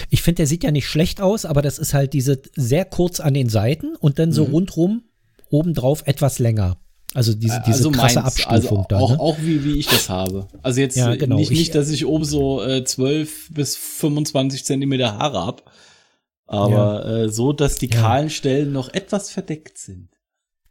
Ich 0.09 0.21
finde, 0.21 0.37
der 0.37 0.47
sieht 0.47 0.63
ja 0.63 0.71
nicht 0.71 0.87
schlecht 0.87 1.21
aus, 1.21 1.45
aber 1.45 1.61
das 1.61 1.77
ist 1.77 1.93
halt 1.93 2.13
diese 2.13 2.41
sehr 2.55 2.85
kurz 2.85 3.19
an 3.19 3.33
den 3.33 3.49
Seiten 3.49 3.95
und 3.95 4.19
dann 4.19 4.31
so 4.31 4.45
mhm. 4.45 4.53
rundrum 4.53 5.03
obendrauf 5.49 6.03
etwas 6.05 6.39
länger. 6.39 6.77
Also 7.13 7.33
diese, 7.33 7.61
diese 7.65 7.77
also 7.77 7.91
krasse 7.91 8.21
meins, 8.21 8.27
Abstufung 8.27 8.77
also 8.77 8.85
da. 8.87 8.97
Auch, 8.97 9.11
ne? 9.11 9.19
auch 9.19 9.37
wie, 9.41 9.65
wie 9.65 9.77
ich 9.77 9.87
das 9.87 10.07
habe. 10.09 10.47
Also 10.61 10.79
jetzt 10.79 10.95
ja, 10.95 11.13
genau. 11.15 11.35
nicht, 11.35 11.51
nicht, 11.51 11.75
dass 11.75 11.89
ich 11.89 12.05
oben 12.05 12.23
so 12.23 12.63
äh, 12.63 12.85
12 12.85 13.49
bis 13.53 13.75
25 13.75 14.63
Zentimeter 14.63 15.17
Haare 15.17 15.45
hab, 15.45 15.71
aber 16.47 17.05
ja. 17.05 17.23
äh, 17.23 17.29
so, 17.29 17.51
dass 17.51 17.75
die 17.75 17.89
kahlen 17.89 18.29
Stellen 18.29 18.71
noch 18.71 18.93
etwas 18.93 19.29
verdeckt 19.29 19.77
sind. 19.77 20.09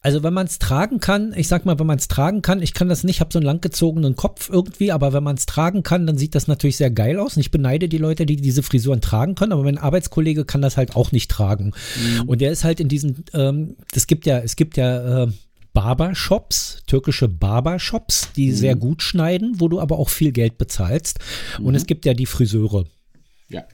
Also 0.03 0.23
wenn 0.23 0.33
man 0.33 0.47
es 0.47 0.59
tragen 0.59 0.99
kann, 0.99 1.35
ich 1.37 1.47
sag 1.47 1.67
mal, 1.67 1.79
wenn 1.79 1.87
man 1.87 1.99
es 1.99 2.09
tragen 2.09 2.41
kann, 2.41 2.63
ich 2.63 2.73
kann 2.73 2.89
das 2.89 3.05
nicht, 3.05 3.21
habe 3.21 3.33
so 3.33 3.39
einen 3.39 3.45
langgezogenen 3.45 4.17
Kopf 4.17 4.49
irgendwie, 4.49 4.93
aber 4.93 5.13
wenn 5.13 5.23
man 5.23 5.37
es 5.37 5.45
tragen 5.45 5.83
kann, 5.83 6.07
dann 6.07 6.17
sieht 6.17 6.35
das 6.35 6.49
natürlich 6.49 6.79
sehr 6.79 6.91
geil 6.91 7.19
aus. 7.19 7.37
Und 7.37 7.41
ich 7.41 7.51
beneide 7.51 7.87
die 7.87 7.99
Leute, 7.99 8.25
die 8.25 8.37
diese 8.37 8.63
Frisuren 8.63 9.03
tragen 9.03 9.35
können, 9.35 9.53
aber 9.53 9.63
mein 9.63 9.77
Arbeitskollege 9.77 10.47
kann 10.47 10.63
das 10.63 10.79
halt 10.79 10.97
auch 10.97 11.13
nicht 11.13 11.31
tragen. 11.31 11.73
Mhm. 11.97 12.29
Und 12.29 12.41
der 12.41 12.51
ist 12.51 12.65
halt 12.65 12.81
in 12.81 12.89
diesen, 12.89 13.25
ähm, 13.35 13.77
es 13.93 14.07
gibt 14.07 14.25
ja, 14.25 14.39
es 14.39 14.57
gibt 14.57 14.79
ja 14.79 15.25
äh, 15.25 15.29
Barbershops, 15.75 16.83
türkische 16.87 17.29
Barbershops, 17.29 18.33
die 18.35 18.49
mhm. 18.49 18.55
sehr 18.55 18.77
gut 18.77 19.03
schneiden, 19.03 19.57
wo 19.59 19.69
du 19.69 19.81
aber 19.81 19.99
auch 19.99 20.09
viel 20.09 20.33
Geld 20.33 20.57
bezahlst. 20.57 21.19
Mhm. 21.59 21.67
Und 21.67 21.75
es 21.75 21.85
gibt 21.85 22.07
ja 22.07 22.15
die 22.15 22.27
Friseure. 22.27 22.87
Ja. 23.49 23.65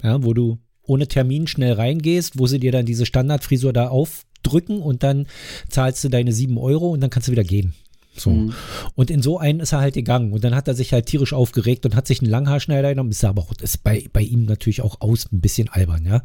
Ja, 0.00 0.22
wo 0.22 0.32
du 0.32 0.58
ohne 0.82 1.08
Termin 1.08 1.48
schnell 1.48 1.72
reingehst, 1.72 2.38
wo 2.38 2.46
sie 2.46 2.60
dir 2.60 2.70
dann 2.70 2.86
diese 2.86 3.06
Standardfrisur 3.06 3.72
da 3.72 3.88
aufdrücken 4.46 4.80
und 4.80 5.02
dann 5.02 5.26
zahlst 5.68 6.02
du 6.04 6.08
deine 6.08 6.32
sieben 6.32 6.58
Euro 6.58 6.90
und 6.90 7.00
dann 7.00 7.10
kannst 7.10 7.28
du 7.28 7.32
wieder 7.32 7.44
gehen. 7.44 7.74
So. 8.18 8.30
Mhm. 8.30 8.54
Und 8.94 9.10
in 9.10 9.20
so 9.20 9.38
einen 9.38 9.60
ist 9.60 9.72
er 9.72 9.80
halt 9.80 9.92
gegangen. 9.92 10.32
Und 10.32 10.42
dann 10.42 10.54
hat 10.54 10.68
er 10.68 10.74
sich 10.74 10.94
halt 10.94 11.04
tierisch 11.04 11.34
aufgeregt 11.34 11.84
und 11.84 11.94
hat 11.94 12.06
sich 12.06 12.22
einen 12.22 12.30
Langhaarschneider 12.30 12.90
genommen. 12.90 13.10
Ist 13.10 13.24
aber 13.24 13.42
auch, 13.42 13.52
ist 13.60 13.84
bei, 13.84 14.06
bei 14.10 14.22
ihm 14.22 14.46
natürlich 14.46 14.80
auch 14.80 15.02
aus 15.02 15.30
ein 15.30 15.42
bisschen 15.42 15.68
albern, 15.68 16.06
ja. 16.06 16.22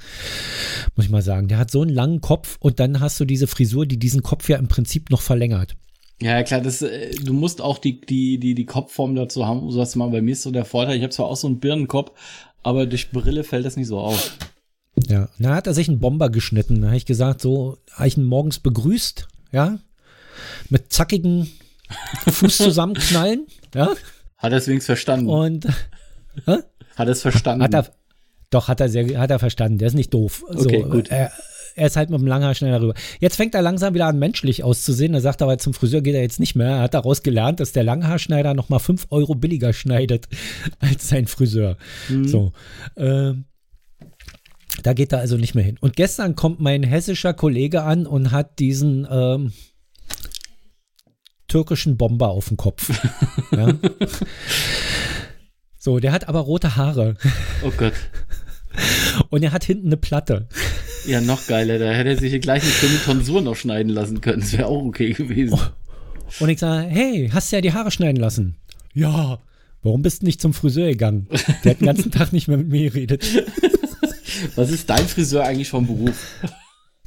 Muss 0.96 1.06
ich 1.06 1.12
mal 1.12 1.22
sagen. 1.22 1.50
Der 1.50 1.58
hat 1.58 1.70
so 1.70 1.82
einen 1.82 1.92
langen 1.92 2.22
Kopf 2.22 2.56
und 2.62 2.80
dann 2.80 3.02
hast 3.02 3.20
du 3.20 3.26
diese 3.26 3.48
Frisur, 3.48 3.86
die 3.86 4.00
diesen 4.00 4.24
Kopf 4.24 4.48
ja 4.48 4.58
im 4.58 4.70
Prinzip 4.70 5.10
noch 5.10 5.22
verlängert. 5.22 5.76
Ja, 6.22 6.44
klar, 6.44 6.62
das, 6.62 6.82
äh, 6.82 7.14
du 7.16 7.34
musst 7.34 7.62
auch 7.62 7.78
die, 7.78 8.00
die, 8.00 8.38
die, 8.38 8.56
die 8.56 8.66
Kopfform 8.66 9.16
dazu 9.16 9.46
haben. 9.46 9.70
So 9.70 9.82
hast 9.82 9.96
du 9.96 10.00
mal 10.00 10.12
bei 10.12 10.22
mir 10.22 10.32
ist 10.32 10.44
so 10.44 10.52
der 10.52 10.66
Vorteil. 10.66 10.96
Ich 10.96 11.04
habe 11.04 11.12
zwar 11.12 11.26
auch 11.26 11.36
so 11.36 11.48
einen 11.48 11.60
Birnenkopf, 11.60 12.12
aber 12.64 12.86
durch 12.86 13.12
Brille 13.12 13.44
fällt 13.44 13.66
das 13.66 13.76
nicht 13.76 13.88
so 13.88 14.00
auf. 14.00 14.38
Ja, 15.08 15.30
dann 15.40 15.54
hat 15.54 15.68
er 15.68 15.74
sich 15.74 15.88
einen 15.88 16.00
Bomber 16.00 16.30
geschnitten. 16.30 16.82
Da 16.82 16.88
habe 16.88 16.98
ich 16.98 17.06
gesagt, 17.06 17.42
so, 17.42 17.78
habe 17.94 18.08
ich 18.08 18.18
ihn 18.18 18.26
morgens 18.26 18.60
begrüßt, 18.60 19.28
ja, 19.52 19.80
mit 20.70 20.92
zackigen 20.92 21.50
Fuß 22.28 22.58
zusammenknallen. 22.58 23.48
Ja? 23.74 23.88
Hat 24.38 24.52
er 24.52 24.58
es 24.58 24.68
wenigstens 24.68 24.88
verstanden. 24.88 25.30
Und 25.30 25.66
hä? 26.46 26.58
hat 26.98 27.08
er 27.08 27.14
es 27.14 27.22
verstanden. 27.22 27.64
Hat 27.64 27.74
er, 27.74 27.90
doch, 28.50 28.68
hat 28.68 28.82
er 28.82 28.90
sehr, 28.90 29.18
hat 29.18 29.32
er 29.32 29.40
verstanden. 29.40 29.78
Der 29.78 29.88
ist 29.88 29.94
nicht 29.94 30.14
doof. 30.14 30.44
Okay, 30.46 30.82
so, 30.84 30.90
gut. 30.90 31.08
Er, 31.08 31.32
er 31.76 31.88
ist 31.88 31.96
halt 31.96 32.10
mit 32.10 32.20
dem 32.20 32.28
Langhaar 32.28 32.54
schnell 32.54 32.72
darüber. 32.72 32.94
Jetzt 33.22 33.38
fängt 33.38 33.56
er 33.56 33.62
langsam 33.62 33.94
wieder 33.94 34.08
an, 34.08 34.20
menschlich 34.20 34.62
auszusehen. 34.66 35.14
Er 35.14 35.22
sagt 35.22 35.42
aber, 35.42 35.58
zum 35.58 35.74
Friseur 35.74 36.02
geht 36.02 36.16
er 36.16 36.22
jetzt 36.22 36.42
nicht 36.42 36.56
mehr. 36.56 36.68
Er 36.68 36.80
hat 36.82 36.94
daraus 36.94 37.24
gelernt, 37.24 37.62
dass 37.62 37.72
der 37.72 37.86
Langhaarschneider 37.86 38.54
nochmal 38.54 38.80
5 38.80 39.08
Euro 39.10 39.36
billiger 39.36 39.72
schneidet 39.72 40.28
als 40.80 41.08
sein 41.08 41.28
Friseur. 41.28 41.78
Mhm. 42.10 42.28
So. 42.28 42.52
Äh, 42.96 43.36
da 44.84 44.94
geht 44.94 45.12
er 45.12 45.20
also 45.20 45.38
nicht 45.38 45.56
mehr 45.56 45.64
hin. 45.64 45.78
Und 45.80 45.96
gestern 45.96 46.36
kommt 46.36 46.60
mein 46.60 46.84
hessischer 46.84 47.34
Kollege 47.34 47.84
an 47.84 48.06
und 48.06 48.32
hat 48.32 48.60
diesen, 48.60 49.08
ähm, 49.10 49.52
türkischen 51.52 51.98
Bomber 51.98 52.30
auf 52.30 52.48
dem 52.48 52.58
Kopf. 52.58 52.90
ja. 53.52 53.74
So, 55.78 56.00
der 56.00 56.14
hat 56.14 56.30
aber 56.30 56.40
rote 56.40 56.78
Haare. 56.78 57.18
Oh 57.64 57.72
Gott. 57.76 57.94
Und 59.30 59.44
er 59.44 59.52
hat 59.52 59.66
hinten 59.66 59.88
eine 59.88 59.98
Platte. 59.98 60.48
Ja, 61.06 61.20
noch 61.20 61.48
geiler. 61.48 61.78
Da 61.78 61.92
hätte 61.92 62.12
er 62.12 62.18
sich 62.18 62.42
gleich 62.42 62.64
eine 62.64 62.72
schöne 62.72 63.02
Tonsur 63.04 63.42
noch 63.42 63.56
schneiden 63.56 63.92
lassen 63.92 64.22
können. 64.22 64.40
Das 64.40 64.54
wäre 64.54 64.68
auch 64.68 64.84
okay 64.84 65.12
gewesen. 65.12 65.60
Und 66.40 66.50
ich 66.50 66.60
sage, 66.60 66.88
hey, 66.88 67.30
hast 67.34 67.52
du 67.52 67.58
ja 67.58 67.62
die 67.62 67.74
Haare 67.74 67.92
schneiden 67.92 68.22
lassen? 68.22 68.56
Ja. 68.94 69.40
Warum 69.84 70.04
bist 70.04 70.22
du 70.22 70.28
nicht 70.28 70.40
zum 70.40 70.54
Friseur 70.54 70.90
gegangen? 70.90 71.28
Der 71.64 71.72
hat 71.72 71.82
den 71.82 71.88
ganzen 71.88 72.12
Tag 72.12 72.32
nicht 72.32 72.48
mehr 72.48 72.58
mit 72.58 72.70
mir 72.70 72.92
geredet. 72.92 73.26
Was 74.56 74.72
ist 74.72 74.90
dein 74.90 75.08
Friseur 75.08 75.44
eigentlich 75.44 75.70
vom 75.70 75.88
Beruf? 75.88 76.16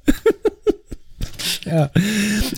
ja, 1.65 1.91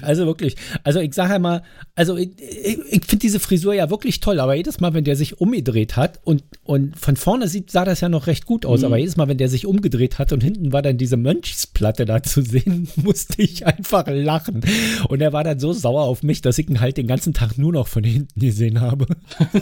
also 0.02 0.26
wirklich. 0.26 0.56
Also 0.84 1.00
ich 1.00 1.14
sage 1.14 1.34
einmal, 1.34 1.62
also 1.94 2.16
ich, 2.16 2.30
ich, 2.38 2.78
ich 2.90 3.04
finde 3.04 3.22
diese 3.22 3.40
Frisur 3.40 3.74
ja 3.74 3.90
wirklich 3.90 4.20
toll, 4.20 4.40
aber 4.40 4.54
jedes 4.54 4.80
Mal, 4.80 4.94
wenn 4.94 5.04
der 5.04 5.16
sich 5.16 5.40
umgedreht 5.40 5.96
hat 5.96 6.20
und, 6.24 6.44
und 6.64 6.98
von 6.98 7.16
vorne 7.16 7.48
sieht, 7.48 7.70
sah 7.70 7.84
das 7.84 8.00
ja 8.00 8.08
noch 8.08 8.26
recht 8.26 8.46
gut 8.46 8.66
aus, 8.66 8.80
mhm. 8.80 8.86
aber 8.86 8.98
jedes 8.98 9.16
Mal, 9.16 9.28
wenn 9.28 9.38
der 9.38 9.48
sich 9.48 9.66
umgedreht 9.66 10.18
hat 10.18 10.32
und 10.32 10.42
hinten 10.42 10.72
war 10.72 10.82
dann 10.82 10.98
diese 10.98 11.16
Mönchsplatte 11.16 12.04
da 12.04 12.22
zu 12.22 12.42
sehen, 12.42 12.88
musste 12.96 13.42
ich 13.42 13.66
einfach 13.66 14.06
lachen. 14.08 14.62
Und 15.08 15.20
er 15.20 15.32
war 15.32 15.44
dann 15.44 15.58
so 15.58 15.72
sauer 15.72 16.02
auf 16.02 16.22
mich, 16.22 16.42
dass 16.42 16.58
ich 16.58 16.68
ihn 16.68 16.80
halt 16.80 16.96
den 16.96 17.06
ganzen 17.06 17.34
Tag 17.34 17.58
nur 17.58 17.72
noch 17.72 17.88
von 17.88 18.04
hinten 18.04 18.40
gesehen 18.40 18.80
habe. 18.80 19.06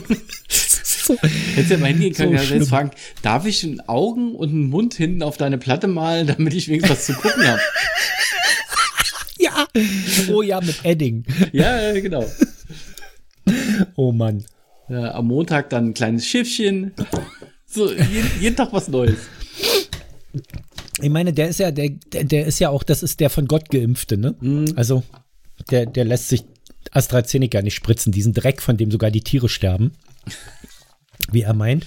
so, 1.05 1.17
Hättest 1.21 1.71
ja 1.71 1.79
mal 1.79 1.89
hingehen 1.89 2.15
können, 2.15 2.39
so 2.39 2.45
ja, 2.45 2.59
jetzt 2.59 2.69
fragen, 2.69 2.91
darf 3.23 3.47
ich 3.47 3.63
einen 3.65 3.81
Augen 3.89 4.35
und 4.35 4.51
einen 4.51 4.71
Mund 4.71 4.95
hinten 4.95 5.23
auf 5.23 5.37
deine 5.37 5.59
Platte 5.59 5.87
malen, 5.87 6.27
damit 6.27 6.55
ich 6.55 6.69
wenigstens 6.69 6.91
was 6.91 7.07
zu 7.07 7.15
gucken 7.15 7.47
habe? 7.47 7.61
Oh 10.31 10.43
ja, 10.43 10.61
mit 10.61 10.85
Edding. 10.85 11.25
Ja, 11.53 11.93
genau. 11.93 12.25
Oh 13.97 14.13
Mann. 14.13 14.45
äh, 14.89 14.95
am 14.95 15.27
Montag 15.27 15.71
dann 15.71 15.89
ein 15.89 15.95
kleines 15.95 16.27
Schiffchen. 16.27 16.93
So, 17.67 17.91
jeden, 17.91 18.31
jeden 18.41 18.57
Tag 18.57 18.73
was 18.73 18.89
Neues. 18.89 19.19
Ich 21.03 21.11
meine, 21.11 21.33
der 21.33 21.49
ist 21.49 21.59
ja, 21.59 21.71
der, 21.71 21.91
der, 21.91 22.25
der 22.25 22.47
ist 22.47 22.61
ja 22.61 22.71
auch, 22.71 22.83
das 22.85 23.03
ist 23.03 23.21
der 23.21 23.31
von 23.31 23.47
Gott 23.47 23.69
geimpfte, 23.69 24.17
ne? 24.17 24.35
Mhm. 24.41 24.73
Also, 24.77 25.03
der, 25.71 25.87
der 25.87 26.05
lässt 26.05 26.29
sich 26.29 26.45
AstraZeneca 26.93 27.61
nicht 27.63 27.75
spritzen, 27.75 28.13
diesen 28.13 28.33
Dreck, 28.33 28.63
von 28.63 28.77
dem 28.77 28.91
sogar 28.91 29.11
die 29.11 29.23
Tiere 29.23 29.49
sterben. 29.49 29.93
Wie 31.31 31.43
er 31.43 31.55
meint. 31.55 31.87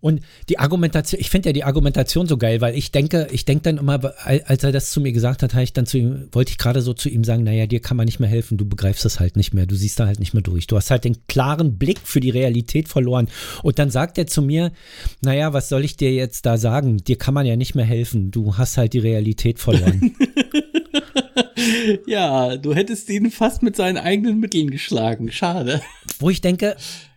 Und 0.00 0.20
die 0.48 0.58
Argumentation, 0.58 1.20
ich 1.20 1.30
finde 1.30 1.50
ja 1.50 1.52
die 1.52 1.64
Argumentation 1.64 2.26
so 2.26 2.36
geil, 2.36 2.60
weil 2.60 2.76
ich 2.76 2.92
denke, 2.92 3.28
ich 3.30 3.44
denke 3.44 3.64
dann 3.64 3.78
immer, 3.78 4.14
als 4.24 4.64
er 4.64 4.72
das 4.72 4.90
zu 4.90 5.00
mir 5.00 5.12
gesagt 5.12 5.42
hat, 5.42 5.54
ich 5.54 5.72
dann 5.72 5.86
zu 5.86 5.98
ihm, 5.98 6.28
wollte 6.32 6.50
ich 6.50 6.58
gerade 6.58 6.80
so 6.80 6.94
zu 6.94 7.08
ihm 7.08 7.24
sagen, 7.24 7.44
naja, 7.44 7.66
dir 7.66 7.80
kann 7.80 7.96
man 7.96 8.06
nicht 8.06 8.20
mehr 8.20 8.28
helfen, 8.28 8.56
du 8.56 8.64
begreifst 8.64 9.04
das 9.04 9.20
halt 9.20 9.36
nicht 9.36 9.54
mehr, 9.54 9.66
du 9.66 9.74
siehst 9.74 10.00
da 10.00 10.06
halt 10.06 10.18
nicht 10.18 10.34
mehr 10.34 10.42
durch. 10.42 10.66
Du 10.66 10.76
hast 10.76 10.90
halt 10.90 11.04
den 11.04 11.26
klaren 11.26 11.78
Blick 11.78 12.00
für 12.02 12.20
die 12.20 12.30
Realität 12.30 12.88
verloren. 12.88 13.28
Und 13.62 13.78
dann 13.78 13.90
sagt 13.90 14.18
er 14.18 14.26
zu 14.26 14.42
mir, 14.42 14.72
naja, 15.20 15.52
was 15.52 15.68
soll 15.68 15.84
ich 15.84 15.96
dir 15.96 16.12
jetzt 16.12 16.46
da 16.46 16.56
sagen? 16.56 16.98
Dir 16.98 17.16
kann 17.16 17.34
man 17.34 17.46
ja 17.46 17.56
nicht 17.56 17.74
mehr 17.74 17.84
helfen, 17.84 18.30
du 18.30 18.56
hast 18.56 18.76
halt 18.76 18.92
die 18.92 18.98
Realität 18.98 19.58
verloren. 19.58 20.14
ja, 22.06 22.56
du 22.56 22.74
hättest 22.74 23.10
ihn 23.10 23.30
fast 23.30 23.62
mit 23.62 23.76
seinen 23.76 23.98
eigenen 23.98 24.40
Mitteln 24.40 24.70
geschlagen. 24.70 25.30
Schade. 25.30 25.82
Wo 26.18 26.30
ich 26.30 26.40
denke, 26.40 26.76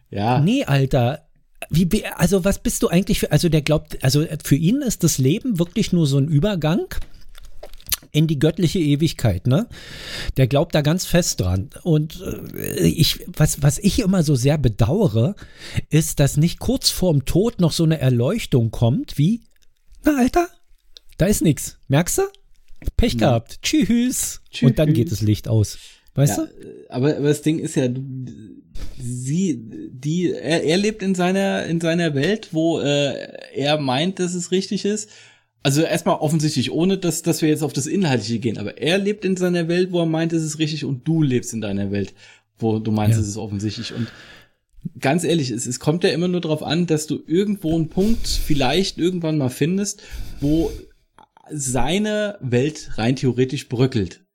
ja. 0.09 0.39
Nee, 0.39 0.63
Alter. 0.63 1.26
Wie, 1.69 2.05
also 2.05 2.45
was 2.45 2.59
bist 2.59 2.83
du 2.83 2.87
eigentlich 2.87 3.19
für, 3.19 3.31
also 3.31 3.49
der 3.49 3.61
glaubt, 3.61 4.03
also 4.03 4.25
für 4.43 4.55
ihn 4.55 4.81
ist 4.81 5.03
das 5.03 5.17
Leben 5.17 5.59
wirklich 5.59 5.91
nur 5.91 6.07
so 6.07 6.17
ein 6.17 6.27
Übergang 6.27 6.85
in 8.11 8.27
die 8.27 8.39
göttliche 8.39 8.79
Ewigkeit, 8.79 9.47
ne? 9.47 9.67
Der 10.37 10.47
glaubt 10.47 10.73
da 10.75 10.81
ganz 10.81 11.05
fest 11.05 11.41
dran. 11.41 11.69
Und 11.83 12.21
äh, 12.55 12.87
ich, 12.87 13.19
was, 13.27 13.61
was 13.61 13.79
ich 13.79 13.99
immer 13.99 14.23
so 14.23 14.35
sehr 14.35 14.57
bedauere, 14.57 15.35
ist, 15.89 16.19
dass 16.19 16.37
nicht 16.37 16.59
kurz 16.59 16.89
vorm 16.89 17.25
Tod 17.25 17.59
noch 17.59 17.71
so 17.71 17.83
eine 17.83 17.99
Erleuchtung 17.99 18.71
kommt, 18.71 19.17
wie, 19.17 19.41
na 20.03 20.17
Alter, 20.17 20.47
da 21.17 21.25
ist 21.25 21.41
nix. 21.41 21.77
Merkst 21.87 22.19
du? 22.19 22.21
Pech 22.95 23.13
ja. 23.13 23.19
gehabt. 23.19 23.61
Tschüss. 23.61 24.41
Tschüss. 24.49 24.69
Und 24.69 24.79
dann 24.79 24.93
geht 24.93 25.11
das 25.11 25.21
Licht 25.21 25.47
aus. 25.47 25.77
Weißt 26.17 26.39
ja, 26.39 26.45
du? 26.45 26.85
Aber, 26.89 27.15
aber 27.15 27.27
das 27.27 27.43
Ding 27.43 27.59
ist 27.59 27.75
ja, 27.75 27.87
sie, 28.99 29.61
die, 29.91 30.31
er, 30.31 30.63
er 30.63 30.77
lebt 30.77 31.03
in 31.03 31.13
seiner, 31.13 31.65
in 31.65 31.79
seiner 31.79 32.15
Welt, 32.15 32.49
wo 32.53 32.79
äh, 32.79 33.13
er 33.53 33.79
meint, 33.79 34.17
dass 34.17 34.33
es 34.33 34.51
richtig 34.51 34.83
ist. 34.83 35.11
Also 35.61 35.83
erstmal 35.83 36.15
offensichtlich, 36.15 36.71
ohne 36.71 36.97
dass, 36.97 37.21
dass 37.21 37.41
wir 37.43 37.49
jetzt 37.49 37.61
auf 37.61 37.73
das 37.73 37.85
Inhaltliche 37.85 38.39
gehen, 38.39 38.57
aber 38.57 38.79
er 38.79 38.97
lebt 38.97 39.25
in 39.25 39.37
seiner 39.37 39.67
Welt, 39.67 39.91
wo 39.91 39.99
er 39.99 40.05
meint, 40.05 40.33
es 40.33 40.43
ist 40.43 40.59
richtig, 40.59 40.85
und 40.85 41.07
du 41.07 41.21
lebst 41.21 41.53
in 41.53 41.61
deiner 41.61 41.91
Welt, 41.91 42.13
wo 42.57 42.79
du 42.79 42.91
meinst, 42.91 43.17
ja. 43.17 43.21
es 43.21 43.27
ist 43.27 43.37
offensichtlich. 43.37 43.93
Und 43.93 44.07
ganz 44.99 45.23
ehrlich, 45.23 45.51
es, 45.51 45.67
es 45.67 45.79
kommt 45.79 46.03
ja 46.03 46.09
immer 46.11 46.27
nur 46.27 46.41
darauf 46.41 46.63
an, 46.63 46.87
dass 46.87 47.05
du 47.05 47.21
irgendwo 47.27 47.75
einen 47.75 47.89
Punkt 47.89 48.27
vielleicht 48.27 48.97
irgendwann 48.97 49.37
mal 49.37 49.49
findest, 49.49 50.01
wo 50.39 50.71
seine 51.51 52.37
Welt 52.41 52.91
rein 52.95 53.15
theoretisch 53.15 53.69
bröckelt. 53.69 54.26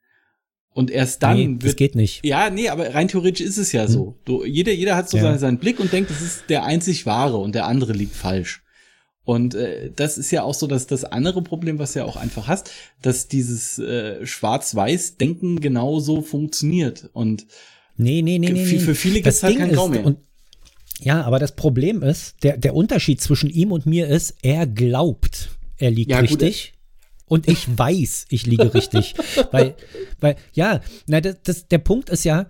Und 0.75 0.91
erst 0.91 1.23
dann. 1.23 1.37
Nee, 1.37 1.49
wird, 1.49 1.65
das 1.65 1.77
geht 1.77 1.95
nicht. 1.95 2.25
Ja, 2.25 2.49
nee, 2.49 2.69
aber 2.69 2.95
rein 2.95 3.09
theoretisch 3.09 3.47
ist 3.47 3.59
es 3.59 3.73
ja 3.73 3.85
hm. 3.85 3.89
so. 3.89 4.15
Du, 4.25 4.45
jeder, 4.45 4.73
jeder 4.73 4.97
hat 4.97 5.11
so 5.11 5.19
ja. 5.19 5.25
seinen, 5.25 5.39
seinen 5.39 5.59
Blick 5.59 5.81
und 5.81 5.93
denkt, 5.93 6.11
das 6.11 6.23
ist 6.23 6.45
der 6.49 6.65
einzig 6.65 7.05
wahre 7.07 7.37
und 7.37 7.55
der 7.55 7.67
andere 7.67 7.93
liegt 7.93 8.15
falsch. 8.15 8.63
Und 9.25 9.55
äh, 9.55 9.91
das 9.95 10.19
ist 10.19 10.31
ja 10.33 10.43
auch 10.43 10.55
so, 10.55 10.67
dass 10.67 10.87
das 10.87 11.05
andere 11.05 11.43
Problem, 11.43 11.79
was 11.79 11.93
du 11.93 12.01
ja 12.01 12.05
auch 12.07 12.17
einfach 12.17 12.49
hast, 12.49 12.71
dass 13.03 13.29
dieses 13.29 13.79
äh, 13.79 14.27
Schwarz-Weiß-Denken 14.27 15.61
genauso 15.61 16.23
funktioniert. 16.23 17.09
Und 17.13 17.47
nee, 17.97 18.23
nee, 18.23 18.39
nee, 18.39 18.51
nee, 18.51 18.65
für, 18.65 18.81
für 18.81 18.95
viele 18.95 19.17
gibt 19.17 19.29
es 19.29 19.43
halt 19.43 19.59
keinen 19.59 19.75
Raum 19.77 19.93
mehr. 19.93 20.17
Ja, 21.01 21.23
aber 21.23 21.39
das 21.39 21.55
Problem 21.55 22.03
ist, 22.03 22.43
der, 22.43 22.57
der 22.57 22.75
Unterschied 22.75 23.21
zwischen 23.21 23.51
ihm 23.51 23.73
und 23.73 23.87
mir 23.87 24.09
ist, 24.09 24.37
er 24.43 24.67
glaubt, 24.67 25.51
er 25.79 25.91
liegt 25.91 26.11
ja, 26.11 26.19
richtig. 26.19 26.73
Gut, 26.73 26.82
und 27.33 27.49
ich 27.49 27.67
weiß, 27.79 28.27
ich 28.29 28.45
liege 28.45 28.75
richtig. 28.75 29.15
weil, 29.53 29.75
weil, 30.21 30.37
ja, 30.53 30.83
na, 31.07 31.23
das, 31.23 31.37
das, 31.43 31.67
der 31.67 31.79
Punkt 31.79 32.11
ist 32.11 32.25
ja, 32.25 32.47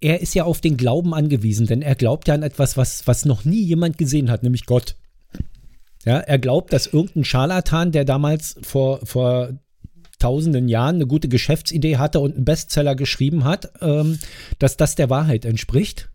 er 0.00 0.20
ist 0.20 0.34
ja 0.34 0.44
auf 0.44 0.60
den 0.60 0.76
Glauben 0.76 1.14
angewiesen, 1.14 1.66
denn 1.66 1.80
er 1.80 1.94
glaubt 1.94 2.28
ja 2.28 2.34
an 2.34 2.42
etwas, 2.42 2.76
was, 2.76 3.06
was 3.06 3.24
noch 3.24 3.46
nie 3.46 3.62
jemand 3.62 3.96
gesehen 3.96 4.30
hat, 4.30 4.42
nämlich 4.42 4.66
Gott. 4.66 4.96
Ja, 6.04 6.18
er 6.18 6.38
glaubt, 6.38 6.74
dass 6.74 6.86
irgendein 6.88 7.24
Scharlatan, 7.24 7.90
der 7.90 8.04
damals 8.04 8.56
vor, 8.62 9.00
vor 9.04 9.58
tausenden 10.18 10.68
Jahren 10.68 10.96
eine 10.96 11.06
gute 11.06 11.28
Geschäftsidee 11.28 11.96
hatte 11.96 12.20
und 12.20 12.34
einen 12.34 12.44
Bestseller 12.44 12.96
geschrieben 12.96 13.44
hat, 13.44 13.72
ähm, 13.80 14.18
dass 14.58 14.76
das 14.76 14.94
der 14.94 15.08
Wahrheit 15.08 15.46
entspricht 15.46 16.10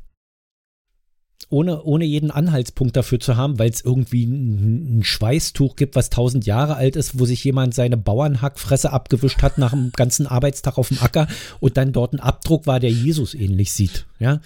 ohne, 1.53 1.83
ohne 1.83 2.03
jeden 2.03 2.31
Anhaltspunkt 2.31 2.97
dafür 2.97 3.19
zu 3.19 3.37
haben, 3.37 3.59
weil 3.59 3.69
es 3.69 3.81
irgendwie 3.81 4.25
ein, 4.25 4.99
ein, 4.99 5.03
Schweißtuch 5.03 5.75
gibt, 5.75 5.95
was 5.95 6.09
tausend 6.09 6.45
Jahre 6.45 6.75
alt 6.75 6.95
ist, 6.95 7.19
wo 7.19 7.25
sich 7.25 7.43
jemand 7.43 7.75
seine 7.75 7.95
Bauernhackfresse 7.95 8.91
abgewischt 8.91 9.43
hat 9.43 9.59
nach 9.59 9.71
einem 9.71 9.91
ganzen 9.91 10.25
Arbeitstag 10.25 10.77
auf 10.77 10.87
dem 10.87 10.97
Acker 10.99 11.27
und 11.59 11.77
dann 11.77 11.93
dort 11.93 12.13
ein 12.13 12.19
Abdruck 12.19 12.65
war, 12.65 12.79
der 12.79 12.91
Jesus 12.91 13.35
ähnlich 13.35 13.71
sieht. 13.71 14.05
Ja, 14.19 14.41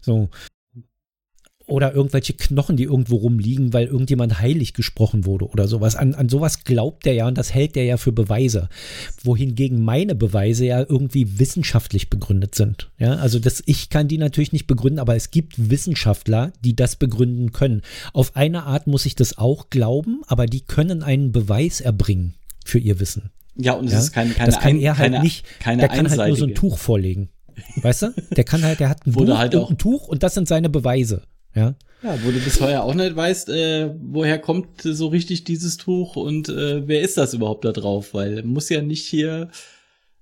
so 0.00 0.30
oder 1.68 1.94
irgendwelche 1.94 2.32
Knochen, 2.32 2.76
die 2.76 2.84
irgendwo 2.84 3.16
rumliegen, 3.16 3.72
weil 3.72 3.86
irgendjemand 3.86 4.40
heilig 4.40 4.74
gesprochen 4.74 5.26
wurde 5.26 5.46
oder 5.48 5.68
sowas. 5.68 5.96
An, 5.96 6.14
an 6.14 6.28
sowas 6.28 6.64
glaubt 6.64 7.04
der 7.04 7.12
ja 7.12 7.28
und 7.28 7.36
das 7.36 7.52
hält 7.54 7.76
der 7.76 7.84
ja 7.84 7.98
für 7.98 8.10
Beweise. 8.10 8.68
Wohingegen 9.22 9.82
meine 9.82 10.14
Beweise 10.14 10.64
ja 10.64 10.80
irgendwie 10.80 11.38
wissenschaftlich 11.38 12.08
begründet 12.08 12.54
sind. 12.54 12.90
Ja, 12.98 13.16
also 13.16 13.38
das, 13.38 13.62
ich 13.66 13.90
kann 13.90 14.08
die 14.08 14.18
natürlich 14.18 14.52
nicht 14.52 14.66
begründen, 14.66 14.98
aber 14.98 15.14
es 15.14 15.30
gibt 15.30 15.70
Wissenschaftler, 15.70 16.52
die 16.64 16.74
das 16.74 16.96
begründen 16.96 17.52
können. 17.52 17.82
Auf 18.12 18.34
eine 18.34 18.64
Art 18.64 18.86
muss 18.86 19.06
ich 19.06 19.14
das 19.14 19.36
auch 19.36 19.68
glauben, 19.70 20.22
aber 20.26 20.46
die 20.46 20.62
können 20.62 21.02
einen 21.02 21.32
Beweis 21.32 21.80
erbringen 21.80 22.34
für 22.64 22.78
ihr 22.78 22.98
Wissen. 22.98 23.30
Ja, 23.56 23.74
und 23.74 23.86
es 23.86 23.92
ja? 23.92 23.98
ist 23.98 24.12
keine, 24.12 24.32
keine, 24.32 24.50
das 24.50 24.60
kann 24.60 24.78
er 24.78 24.96
halt 24.96 25.12
keine, 25.12 25.22
nicht, 25.22 25.44
keine 25.60 25.80
der 25.80 25.88
kann 25.88 26.08
halt 26.08 26.28
nur 26.28 26.36
so 26.36 26.46
ein 26.46 26.54
Tuch 26.54 26.78
vorlegen. 26.78 27.28
Weißt 27.82 28.02
du? 28.02 28.14
Der 28.30 28.44
kann 28.44 28.62
halt, 28.62 28.80
der 28.80 28.88
hat 28.88 29.06
ein, 29.06 29.12
Buch 29.12 29.36
halt 29.36 29.54
und 29.54 29.70
ein 29.70 29.78
Tuch 29.78 30.08
und 30.08 30.22
das 30.22 30.34
sind 30.34 30.48
seine 30.48 30.68
Beweise. 30.68 31.22
Ja. 31.58 31.74
Ja, 32.02 32.16
wo 32.22 32.30
du 32.30 32.38
bis 32.38 32.60
heute 32.60 32.82
auch 32.82 32.94
nicht 32.94 33.16
weißt, 33.16 33.48
äh, 33.48 33.90
woher 34.00 34.38
kommt 34.38 34.82
so 34.82 35.08
richtig 35.08 35.42
dieses 35.42 35.78
Tuch 35.78 36.14
und 36.14 36.48
äh, 36.48 36.86
wer 36.86 37.00
ist 37.00 37.18
das 37.18 37.34
überhaupt 37.34 37.64
da 37.64 37.72
drauf? 37.72 38.14
Weil 38.14 38.44
muss 38.44 38.68
ja 38.68 38.82
nicht 38.82 39.04
hier 39.04 39.48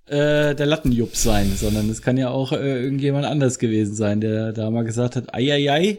äh, 0.06 0.54
der 0.54 0.66
Lattenjupp 0.66 1.14
sein, 1.14 1.52
sondern 1.54 1.90
es 1.90 2.00
kann 2.00 2.16
ja 2.16 2.30
auch 2.30 2.52
äh, 2.52 2.82
irgendjemand 2.82 3.26
anders 3.26 3.58
gewesen 3.58 3.94
sein, 3.94 4.22
der 4.22 4.52
da 4.52 4.70
mal 4.70 4.84
gesagt 4.84 5.16
hat, 5.16 5.34
ei, 5.34 5.52
ei, 5.52 5.70
ei, 5.70 5.98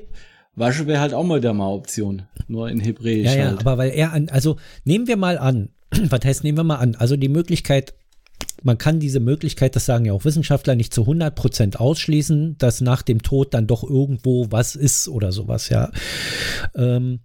Wasche 0.56 0.88
wäre 0.88 1.00
halt 1.00 1.13
auch 1.13 1.23
mal 1.23 1.41
da 1.41 1.54
mal 1.54 1.71
Option, 1.71 2.23
nur 2.47 2.69
in 2.69 2.80
Hebräisch. 2.80 3.26
Ja, 3.26 3.36
ja, 3.36 3.45
halt. 3.50 3.60
aber 3.60 3.78
weil 3.78 3.91
er 3.91 4.13
an, 4.13 4.30
also 4.30 4.58
nehmen 4.84 5.08
wir 5.08 5.17
mal 5.17 5.38
an, 5.38 5.69
was 6.10 6.21
heißt 6.26 6.43
nehmen 6.43 6.58
wir 6.58 6.63
mal 6.63 6.78
an, 6.78 6.95
also 6.95 7.15
die 7.15 7.30
Möglichkeit 7.30 7.93
man 8.63 8.78
kann 8.78 9.00
diese 9.00 9.19
Möglichkeit, 9.19 9.76
das 9.76 9.86
sagen 9.86 10.06
ja 10.06 10.13
auch 10.13 10.26
Wissenschaftler, 10.26 10.76
nicht 10.76 10.93
zu 10.93 11.02
100 11.02 11.36
Prozent 11.36 11.80
ausschließen, 11.80 12.58
dass 12.58 12.82
nach 12.82 13.02
dem 13.02 13.21
Tod 13.21 13.54
dann 13.54 13.67
doch 13.67 13.84
irgendwo 13.84 14.52
was 14.52 14.76
ist 14.76 15.08
oder 15.08 15.32
sowas, 15.32 15.69
ja. 15.69 15.91
Ähm, 16.76 17.19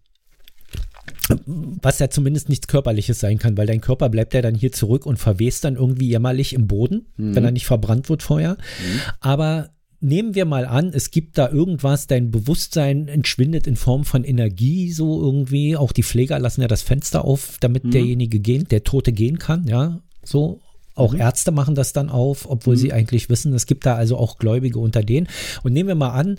was 1.47 1.99
ja 1.99 2.11
zumindest 2.11 2.49
nichts 2.49 2.67
Körperliches 2.69 3.21
sein 3.21 3.39
kann, 3.39 3.57
weil 3.57 3.67
dein 3.67 3.81
Körper 3.81 4.09
bleibt 4.09 4.35
ja 4.35 4.43
dann 4.43 4.55
hier 4.55 4.73
zurück 4.73 5.07
und 5.07 5.19
verwest 5.19 5.65
dann 5.65 5.77
irgendwie 5.77 6.09
jämmerlich 6.09 6.53
im 6.53 6.67
Boden, 6.67 7.07
mhm. 7.17 7.35
wenn 7.35 7.45
er 7.45 7.51
nicht 7.51 7.67
verbrannt 7.67 8.09
wird 8.09 8.23
vorher. 8.23 8.55
Mhm. 8.55 9.01
Aber 9.21 9.71
nehmen 10.01 10.35
wir 10.35 10.45
mal 10.45 10.67
an, 10.67 10.91
es 10.93 11.11
gibt 11.11 11.39
da 11.39 11.49
irgendwas, 11.49 12.07
dein 12.07 12.31
Bewusstsein 12.31 13.09
entschwindet 13.09 13.67
in 13.67 13.77
Form 13.77 14.05
von 14.05 14.25
Energie, 14.25 14.93
so 14.93 15.21
irgendwie. 15.23 15.77
Auch 15.77 15.93
die 15.93 16.03
Pfleger 16.03 16.39
lassen 16.39 16.61
ja 16.61 16.69
das 16.69 16.83
Fenster 16.83 17.25
auf, 17.25 17.57
damit 17.61 17.85
mhm. 17.85 17.91
derjenige 17.93 18.41
gehen, 18.41 18.67
der 18.69 18.85
Tote 18.85 19.13
gehen 19.13 19.39
kann, 19.39 19.67
ja. 19.67 20.01
So, 20.25 20.61
auch 20.95 21.13
mhm. 21.13 21.21
Ärzte 21.21 21.53
machen 21.53 21.75
das 21.75 21.93
dann 21.93 22.11
auf, 22.11 22.49
obwohl 22.49 22.75
mhm. 22.75 22.79
sie 22.79 22.93
eigentlich 22.93 23.29
wissen, 23.29 23.53
es 23.55 23.67
gibt 23.67 23.87
da 23.87 23.95
also 23.95 24.17
auch 24.17 24.39
Gläubige 24.39 24.79
unter 24.79 25.03
denen. 25.03 25.29
Und 25.63 25.73
nehmen 25.73 25.89
wir 25.89 25.95
mal 25.95 26.11
an, 26.11 26.39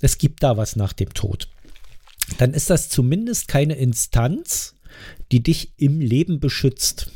es 0.00 0.18
gibt 0.18 0.42
da 0.42 0.56
was 0.56 0.76
nach 0.76 0.92
dem 0.92 1.12
Tod. 1.12 1.48
Dann 2.38 2.54
ist 2.54 2.70
das 2.70 2.88
zumindest 2.88 3.48
keine 3.48 3.74
Instanz, 3.74 4.74
die 5.32 5.42
dich 5.42 5.72
im 5.76 6.00
Leben 6.00 6.40
beschützt. 6.40 7.10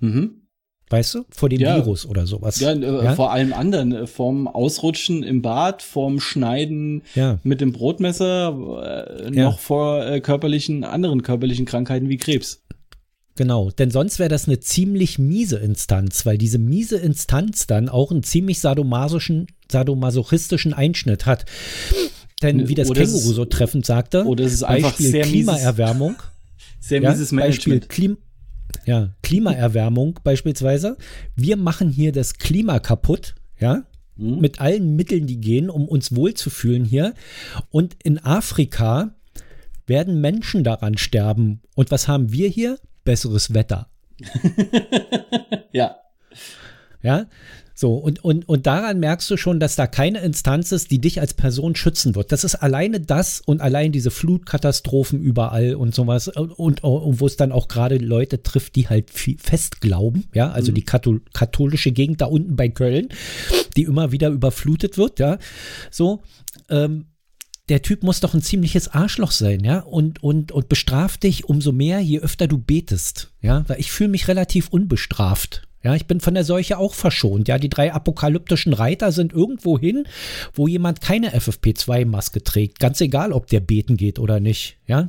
Mhm. 0.00 0.42
Weißt 0.88 1.16
du, 1.16 1.24
vor 1.30 1.48
dem 1.48 1.60
ja. 1.60 1.74
Virus 1.74 2.06
oder 2.06 2.28
sowas. 2.28 2.60
Ja, 2.60 2.70
äh, 2.70 3.04
ja, 3.04 3.14
vor 3.16 3.32
allem 3.32 3.52
anderen. 3.52 3.90
Äh, 3.90 4.06
vorm 4.06 4.46
Ausrutschen 4.46 5.24
im 5.24 5.42
Bad, 5.42 5.82
vorm 5.82 6.20
Schneiden 6.20 7.02
ja. 7.16 7.40
mit 7.42 7.60
dem 7.60 7.72
Brotmesser, 7.72 9.26
äh, 9.26 9.30
noch 9.30 9.58
vor 9.58 10.06
äh, 10.06 10.20
körperlichen, 10.20 10.84
anderen 10.84 11.24
körperlichen 11.24 11.66
Krankheiten 11.66 12.08
wie 12.08 12.18
Krebs. 12.18 12.62
Genau, 13.36 13.70
denn 13.70 13.90
sonst 13.90 14.18
wäre 14.18 14.30
das 14.30 14.46
eine 14.46 14.60
ziemlich 14.60 15.18
miese 15.18 15.58
Instanz, 15.58 16.24
weil 16.24 16.38
diese 16.38 16.58
miese 16.58 16.96
Instanz 16.96 17.66
dann 17.66 17.88
auch 17.88 18.10
einen 18.10 18.22
ziemlich 18.22 18.60
sadomasochischen, 18.60 19.46
sadomasochistischen 19.70 20.72
Einschnitt 20.72 21.26
hat. 21.26 21.44
Denn 22.42 22.68
wie 22.68 22.74
das 22.74 22.88
oder 22.88 23.02
Känguru 23.02 23.32
so 23.32 23.44
treffend 23.44 23.84
sagte, 23.86 24.24
oder 24.24 24.44
es 24.44 24.52
ist 24.52 24.62
einfach 24.62 24.90
Beispiel 24.90 25.10
sehr 25.10 25.24
Klimaerwärmung. 25.24 26.12
Mieses, 26.16 26.88
sehr 26.88 27.00
mieses 27.00 27.30
ja. 27.30 27.38
Beispiel 27.38 27.80
Klim 27.80 28.18
ja, 28.84 29.10
Klimaerwärmung 29.22 30.20
beispielsweise. 30.22 30.96
Wir 31.34 31.56
machen 31.56 31.90
hier 31.90 32.12
das 32.12 32.34
Klima 32.34 32.78
kaputt, 32.78 33.34
ja, 33.58 33.84
hm? 34.16 34.40
mit 34.40 34.60
allen 34.60 34.96
Mitteln, 34.96 35.26
die 35.26 35.40
gehen, 35.40 35.70
um 35.70 35.88
uns 35.88 36.14
wohlzufühlen 36.14 36.84
hier. 36.84 37.14
Und 37.70 37.96
in 38.02 38.18
Afrika 38.18 39.14
werden 39.86 40.20
Menschen 40.20 40.64
daran 40.64 40.98
sterben. 40.98 41.60
Und 41.74 41.90
was 41.90 42.08
haben 42.08 42.32
wir 42.32 42.48
hier? 42.48 42.78
Besseres 43.06 43.54
Wetter. 43.54 43.88
ja. 45.72 45.96
Ja, 47.02 47.26
so, 47.78 47.92
und, 47.92 48.24
und, 48.24 48.48
und 48.48 48.66
daran 48.66 49.00
merkst 49.00 49.30
du 49.30 49.36
schon, 49.36 49.60
dass 49.60 49.76
da 49.76 49.86
keine 49.86 50.20
Instanz 50.20 50.72
ist, 50.72 50.90
die 50.90 50.98
dich 50.98 51.20
als 51.20 51.34
Person 51.34 51.76
schützen 51.76 52.14
wird. 52.14 52.32
Das 52.32 52.42
ist 52.42 52.54
alleine 52.54 53.00
das 53.00 53.42
und 53.42 53.60
allein 53.60 53.92
diese 53.92 54.10
Flutkatastrophen 54.10 55.20
überall 55.20 55.74
und 55.74 55.94
sowas 55.94 56.28
und, 56.28 56.52
und, 56.52 56.82
und 56.82 57.20
wo 57.20 57.26
es 57.26 57.36
dann 57.36 57.52
auch 57.52 57.68
gerade 57.68 57.98
Leute 57.98 58.42
trifft, 58.42 58.76
die 58.76 58.88
halt 58.88 59.10
fest 59.10 59.82
glauben, 59.82 60.24
ja, 60.32 60.50
also 60.50 60.72
mhm. 60.72 60.76
die 60.76 60.84
Kathol 60.86 61.20
katholische 61.34 61.92
Gegend 61.92 62.22
da 62.22 62.26
unten 62.26 62.56
bei 62.56 62.70
Köln, 62.70 63.08
die 63.76 63.82
immer 63.82 64.10
wieder 64.10 64.30
überflutet 64.30 64.96
wird, 64.96 65.18
ja, 65.18 65.36
so, 65.90 66.22
ähm, 66.70 67.08
der 67.68 67.82
Typ 67.82 68.02
muss 68.02 68.20
doch 68.20 68.34
ein 68.34 68.42
ziemliches 68.42 68.88
Arschloch 68.88 69.32
sein, 69.32 69.64
ja, 69.64 69.80
und, 69.80 70.22
und, 70.22 70.52
und 70.52 70.68
bestraft 70.68 71.24
dich 71.24 71.48
umso 71.48 71.72
mehr, 71.72 72.00
je 72.00 72.20
öfter 72.20 72.46
du 72.46 72.58
betest, 72.58 73.32
ja, 73.40 73.64
weil 73.68 73.80
ich 73.80 73.90
fühle 73.90 74.10
mich 74.10 74.28
relativ 74.28 74.68
unbestraft, 74.68 75.66
ja, 75.86 75.94
ich 75.94 76.06
bin 76.06 76.18
von 76.18 76.34
der 76.34 76.42
Seuche 76.42 76.78
auch 76.78 76.94
verschont. 76.94 77.46
Ja, 77.46 77.58
die 77.58 77.68
drei 77.68 77.92
apokalyptischen 77.92 78.72
Reiter 78.72 79.12
sind 79.12 79.32
irgendwo 79.32 79.78
hin, 79.78 80.08
wo 80.52 80.66
jemand 80.66 81.00
keine 81.00 81.32
FFP2-Maske 81.32 82.42
trägt. 82.42 82.80
Ganz 82.80 83.00
egal, 83.00 83.32
ob 83.32 83.46
der 83.46 83.60
beten 83.60 83.96
geht 83.96 84.18
oder 84.18 84.40
nicht. 84.40 84.78
Ja, 84.88 85.08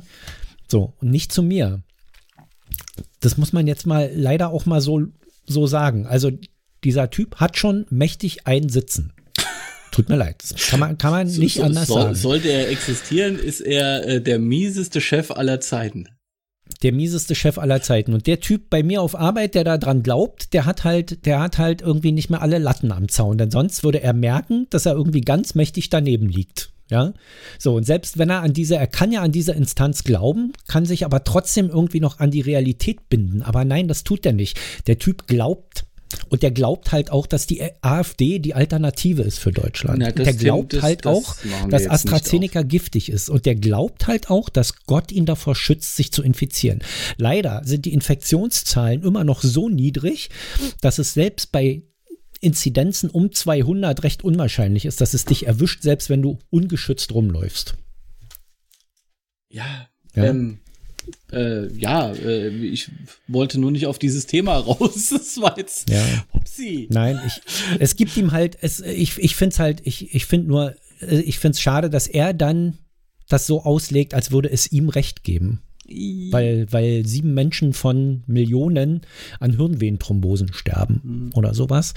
so. 0.68 0.94
Und 1.00 1.10
nicht 1.10 1.32
zu 1.32 1.42
mir. 1.42 1.82
Das 3.18 3.36
muss 3.38 3.52
man 3.52 3.66
jetzt 3.66 3.88
mal 3.88 4.12
leider 4.14 4.50
auch 4.50 4.66
mal 4.66 4.80
so, 4.80 5.08
so 5.46 5.66
sagen. 5.66 6.06
Also, 6.06 6.30
dieser 6.84 7.10
Typ 7.10 7.40
hat 7.40 7.58
schon 7.58 7.86
mächtig 7.90 8.46
einen 8.46 8.68
Sitzen. 8.68 9.12
Tut 9.90 10.08
mir 10.08 10.16
leid. 10.16 10.42
kann 10.68 10.80
man, 10.80 10.98
kann 10.98 11.10
man 11.10 11.26
nicht 11.26 11.56
so, 11.56 11.62
anders 11.62 11.86
soll, 11.86 12.02
sagen. 12.02 12.14
Sollte 12.14 12.48
er 12.48 12.70
existieren, 12.70 13.38
ist 13.38 13.60
er 13.60 14.06
äh, 14.06 14.20
der 14.20 14.38
mieseste 14.38 15.00
Chef 15.00 15.30
aller 15.30 15.60
Zeiten 15.60 16.08
der 16.82 16.92
mieseste 16.92 17.34
Chef 17.34 17.58
aller 17.58 17.82
Zeiten. 17.82 18.14
Und 18.14 18.26
der 18.26 18.40
Typ 18.40 18.70
bei 18.70 18.82
mir 18.82 19.02
auf 19.02 19.18
Arbeit, 19.18 19.54
der 19.54 19.64
da 19.64 19.78
dran 19.78 20.02
glaubt, 20.02 20.52
der 20.52 20.64
hat 20.66 20.84
halt, 20.84 21.26
der 21.26 21.40
hat 21.40 21.58
halt 21.58 21.82
irgendwie 21.82 22.12
nicht 22.12 22.30
mehr 22.30 22.42
alle 22.42 22.58
Latten 22.58 22.92
am 22.92 23.08
Zaun. 23.08 23.38
Denn 23.38 23.50
sonst 23.50 23.82
würde 23.84 24.02
er 24.02 24.12
merken, 24.12 24.66
dass 24.70 24.86
er 24.86 24.92
irgendwie 24.92 25.22
ganz 25.22 25.54
mächtig 25.54 25.90
daneben 25.90 26.28
liegt. 26.28 26.70
Ja, 26.90 27.12
so 27.58 27.74
und 27.74 27.84
selbst 27.84 28.16
wenn 28.16 28.30
er 28.30 28.40
an 28.40 28.54
diese, 28.54 28.76
er 28.76 28.86
kann 28.86 29.12
ja 29.12 29.20
an 29.20 29.30
diese 29.30 29.52
Instanz 29.52 30.04
glauben, 30.04 30.54
kann 30.68 30.86
sich 30.86 31.04
aber 31.04 31.22
trotzdem 31.22 31.68
irgendwie 31.68 32.00
noch 32.00 32.18
an 32.18 32.30
die 32.30 32.40
Realität 32.40 33.10
binden. 33.10 33.42
Aber 33.42 33.66
nein, 33.66 33.88
das 33.88 34.04
tut 34.04 34.24
er 34.24 34.32
nicht. 34.32 34.58
Der 34.86 34.98
Typ 34.98 35.26
glaubt 35.26 35.84
und 36.28 36.42
der 36.42 36.50
glaubt 36.50 36.92
halt 36.92 37.10
auch, 37.10 37.26
dass 37.26 37.46
die 37.46 37.62
AfD 37.82 38.38
die 38.38 38.54
Alternative 38.54 39.22
ist 39.22 39.38
für 39.38 39.52
Deutschland. 39.52 40.02
Ja, 40.02 40.12
der 40.12 40.34
glaubt 40.34 40.72
das, 40.72 40.82
halt 40.82 41.04
das 41.04 41.16
auch, 41.16 41.36
dass 41.68 41.88
AstraZeneca 41.88 42.62
giftig 42.62 43.10
ist. 43.10 43.28
Und 43.28 43.46
der 43.46 43.54
glaubt 43.54 44.06
halt 44.06 44.30
auch, 44.30 44.48
dass 44.48 44.84
Gott 44.86 45.12
ihn 45.12 45.26
davor 45.26 45.54
schützt, 45.54 45.96
sich 45.96 46.12
zu 46.12 46.22
infizieren. 46.22 46.80
Leider 47.16 47.62
sind 47.64 47.84
die 47.84 47.92
Infektionszahlen 47.92 49.02
immer 49.02 49.24
noch 49.24 49.42
so 49.42 49.68
niedrig, 49.68 50.30
dass 50.80 50.98
es 50.98 51.14
selbst 51.14 51.52
bei 51.52 51.82
Inzidenzen 52.40 53.10
um 53.10 53.32
200 53.32 54.02
recht 54.04 54.22
unwahrscheinlich 54.22 54.84
ist, 54.84 55.00
dass 55.00 55.14
es 55.14 55.24
dich 55.24 55.46
erwischt, 55.46 55.82
selbst 55.82 56.08
wenn 56.08 56.22
du 56.22 56.38
ungeschützt 56.50 57.12
rumläufst. 57.12 57.74
Ja, 59.50 59.88
ja. 60.14 60.24
Ähm, 60.24 60.60
äh, 61.32 61.72
ja, 61.74 62.12
äh, 62.12 62.48
ich 62.48 62.90
wollte 63.26 63.60
nur 63.60 63.70
nicht 63.70 63.86
auf 63.86 63.98
dieses 63.98 64.26
Thema 64.26 64.56
raus. 64.56 65.10
Das 65.18 65.40
war 65.40 65.58
jetzt 65.58 65.90
ja. 65.90 66.02
Hupsi. 66.32 66.86
Nein, 66.90 67.20
ich, 67.26 67.40
es 67.78 67.96
gibt 67.96 68.16
ihm 68.16 68.32
halt, 68.32 68.56
es, 68.60 68.80
ich, 68.80 69.18
ich 69.18 69.36
finde 69.36 69.52
es 69.52 69.58
halt, 69.58 69.80
ich, 69.84 70.14
ich 70.14 70.26
finde 70.26 70.48
nur, 70.48 70.74
äh, 71.00 71.20
ich 71.20 71.38
finde 71.38 71.56
es 71.56 71.60
schade, 71.60 71.90
dass 71.90 72.06
er 72.06 72.32
dann 72.32 72.78
das 73.28 73.46
so 73.46 73.62
auslegt, 73.62 74.14
als 74.14 74.30
würde 74.30 74.50
es 74.50 74.72
ihm 74.72 74.88
Recht 74.88 75.22
geben. 75.22 75.62
Weil, 75.90 76.66
weil 76.70 77.06
sieben 77.06 77.32
Menschen 77.32 77.72
von 77.72 78.22
Millionen 78.26 79.00
an 79.40 79.56
Hirnvenenthrombosen 79.56 80.52
sterben 80.52 81.00
mhm. 81.02 81.30
oder 81.34 81.54
sowas. 81.54 81.94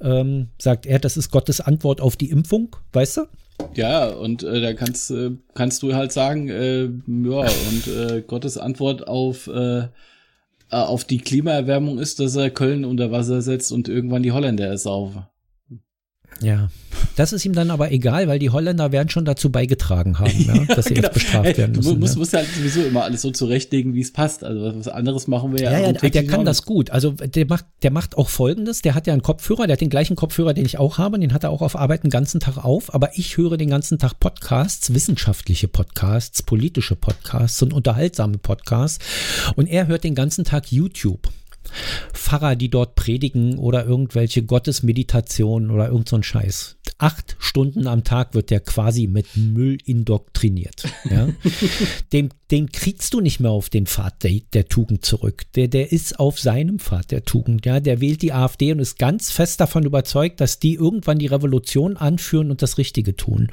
Ähm, 0.00 0.48
sagt 0.60 0.84
er, 0.84 0.98
das 0.98 1.16
ist 1.16 1.30
Gottes 1.30 1.60
Antwort 1.60 2.00
auf 2.00 2.16
die 2.16 2.30
Impfung, 2.30 2.74
weißt 2.92 3.18
du? 3.18 3.22
Ja, 3.74 4.08
und 4.08 4.42
äh, 4.42 4.60
da 4.60 4.72
kannst, 4.74 5.10
äh, 5.10 5.32
kannst 5.54 5.82
du 5.82 5.94
halt 5.94 6.12
sagen, 6.12 6.48
äh, 6.48 6.84
ja, 6.84 7.50
und 7.68 7.86
äh, 7.86 8.22
Gottes 8.26 8.58
Antwort 8.58 9.06
auf, 9.08 9.46
äh, 9.46 9.78
äh, 9.80 9.88
auf 10.70 11.04
die 11.04 11.18
Klimaerwärmung 11.18 11.98
ist, 11.98 12.20
dass 12.20 12.36
er 12.36 12.50
Köln 12.50 12.84
unter 12.84 13.10
Wasser 13.10 13.42
setzt 13.42 13.72
und 13.72 13.88
irgendwann 13.88 14.22
die 14.22 14.32
Holländer 14.32 14.66
ersaufen. 14.66 15.26
Ja, 16.40 16.68
das 17.16 17.32
ist 17.32 17.44
ihm 17.44 17.52
dann 17.52 17.70
aber 17.70 17.92
egal, 17.92 18.28
weil 18.28 18.38
die 18.38 18.50
Holländer 18.50 18.92
werden 18.92 19.08
schon 19.08 19.24
dazu 19.24 19.50
beigetragen 19.50 20.18
haben, 20.18 20.44
ja, 20.46 20.74
dass 20.74 20.86
sie 20.86 20.94
genau. 20.94 21.06
jetzt 21.06 21.14
bestraft 21.14 21.56
werden 21.56 21.76
müssen. 21.76 21.94
Du 21.94 22.00
musst, 22.00 22.14
ja. 22.14 22.18
musst 22.18 22.32
halt 22.34 22.46
sowieso 22.48 22.82
immer 22.82 23.04
alles 23.04 23.22
so 23.22 23.30
zurechtlegen, 23.30 23.94
wie 23.94 24.00
es 24.00 24.12
passt. 24.12 24.44
Also 24.44 24.78
was 24.78 24.88
anderes 24.88 25.26
machen 25.26 25.52
wir 25.52 25.64
ja. 25.64 25.72
Ja, 25.72 25.90
ja 25.90 25.92
der 25.92 26.26
kann 26.26 26.44
das 26.44 26.64
gut. 26.64 26.90
Also 26.90 27.12
der 27.12 27.46
macht, 27.46 27.66
der 27.82 27.90
macht 27.90 28.18
auch 28.18 28.28
Folgendes. 28.28 28.82
Der 28.82 28.94
hat 28.94 29.06
ja 29.06 29.12
einen 29.12 29.22
Kopfhörer, 29.22 29.66
der 29.66 29.74
hat 29.74 29.80
den 29.80 29.90
gleichen 29.90 30.16
Kopfhörer, 30.16 30.54
den 30.54 30.66
ich 30.66 30.78
auch 30.78 30.98
habe. 30.98 31.18
Den 31.18 31.32
hat 31.32 31.44
er 31.44 31.50
auch 31.50 31.62
auf 31.62 31.76
Arbeit 31.76 32.04
den 32.04 32.10
ganzen 32.10 32.40
Tag 32.40 32.58
auf. 32.58 32.94
Aber 32.94 33.10
ich 33.16 33.36
höre 33.36 33.56
den 33.56 33.70
ganzen 33.70 33.98
Tag 33.98 34.18
Podcasts, 34.18 34.92
wissenschaftliche 34.92 35.68
Podcasts, 35.68 36.42
politische 36.42 36.96
Podcasts 36.96 37.62
und 37.62 37.72
unterhaltsame 37.72 38.38
Podcasts. 38.38 39.04
Und 39.56 39.66
er 39.66 39.86
hört 39.86 40.04
den 40.04 40.14
ganzen 40.14 40.44
Tag 40.44 40.72
YouTube. 40.72 41.28
Pfarrer, 42.12 42.56
die 42.56 42.68
dort 42.68 42.94
predigen 42.94 43.58
oder 43.58 43.84
irgendwelche 43.84 44.42
Gottesmeditationen 44.42 45.70
oder 45.70 45.88
irgend 45.88 46.08
so 46.08 46.16
ein 46.16 46.22
Scheiß. 46.22 46.76
Acht 46.98 47.36
Stunden 47.40 47.88
am 47.88 48.04
Tag 48.04 48.34
wird 48.34 48.50
der 48.50 48.60
quasi 48.60 49.06
mit 49.06 49.36
Müll 49.36 49.78
indoktriniert. 49.84 50.84
Ja? 51.10 51.28
dem, 52.12 52.30
den 52.50 52.72
kriegst 52.72 53.12
du 53.12 53.20
nicht 53.20 53.38
mehr 53.38 53.50
auf 53.50 53.68
den 53.68 53.86
Pfad 53.86 54.24
der, 54.24 54.40
der, 54.52 54.68
Tugend 54.68 55.04
zurück. 55.04 55.42
Der, 55.54 55.68
der 55.68 55.92
ist 55.92 56.18
auf 56.18 56.40
seinem 56.40 56.78
Pfad 56.78 57.10
der 57.10 57.24
Tugend. 57.24 57.66
Ja? 57.66 57.78
Der 57.78 58.00
wählt 58.00 58.22
die 58.22 58.32
AfD 58.32 58.72
und 58.72 58.78
ist 58.78 58.98
ganz 58.98 59.30
fest 59.30 59.60
davon 59.60 59.84
überzeugt, 59.84 60.40
dass 60.40 60.58
die 60.58 60.74
irgendwann 60.74 61.18
die 61.18 61.26
Revolution 61.26 61.96
anführen 61.96 62.50
und 62.50 62.62
das 62.62 62.78
Richtige 62.78 63.16
tun. 63.16 63.48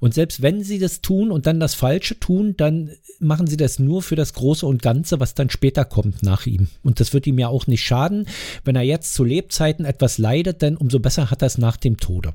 Und 0.00 0.12
selbst 0.12 0.42
wenn 0.42 0.62
sie 0.62 0.78
das 0.78 1.00
tun 1.00 1.30
und 1.30 1.46
dann 1.46 1.60
das 1.60 1.74
Falsche 1.74 2.20
tun, 2.20 2.54
dann 2.56 2.90
machen 3.18 3.46
sie 3.46 3.56
das 3.56 3.78
nur 3.78 4.02
für 4.02 4.16
das 4.16 4.34
Große 4.34 4.66
und 4.66 4.82
Ganze, 4.82 5.18
was 5.18 5.34
dann 5.34 5.50
später 5.50 5.84
kommt 5.84 6.22
nach 6.22 6.46
ihm. 6.46 6.68
Und 6.82 7.00
das 7.00 7.14
wird 7.14 7.26
ihm 7.26 7.38
ja 7.38 7.48
auch 7.48 7.66
nicht 7.66 7.82
schaden. 7.82 8.26
Wenn 8.64 8.76
er 8.76 8.82
jetzt 8.82 9.14
zu 9.14 9.24
Lebzeiten 9.24 9.84
etwas 9.84 10.18
leidet, 10.18 10.62
dann 10.62 10.76
umso 10.76 11.00
besser 11.00 11.30
hat 11.30 11.42
er 11.42 11.46
es 11.46 11.58
nach 11.58 11.76
dem 11.76 11.96
Tode. 11.96 12.32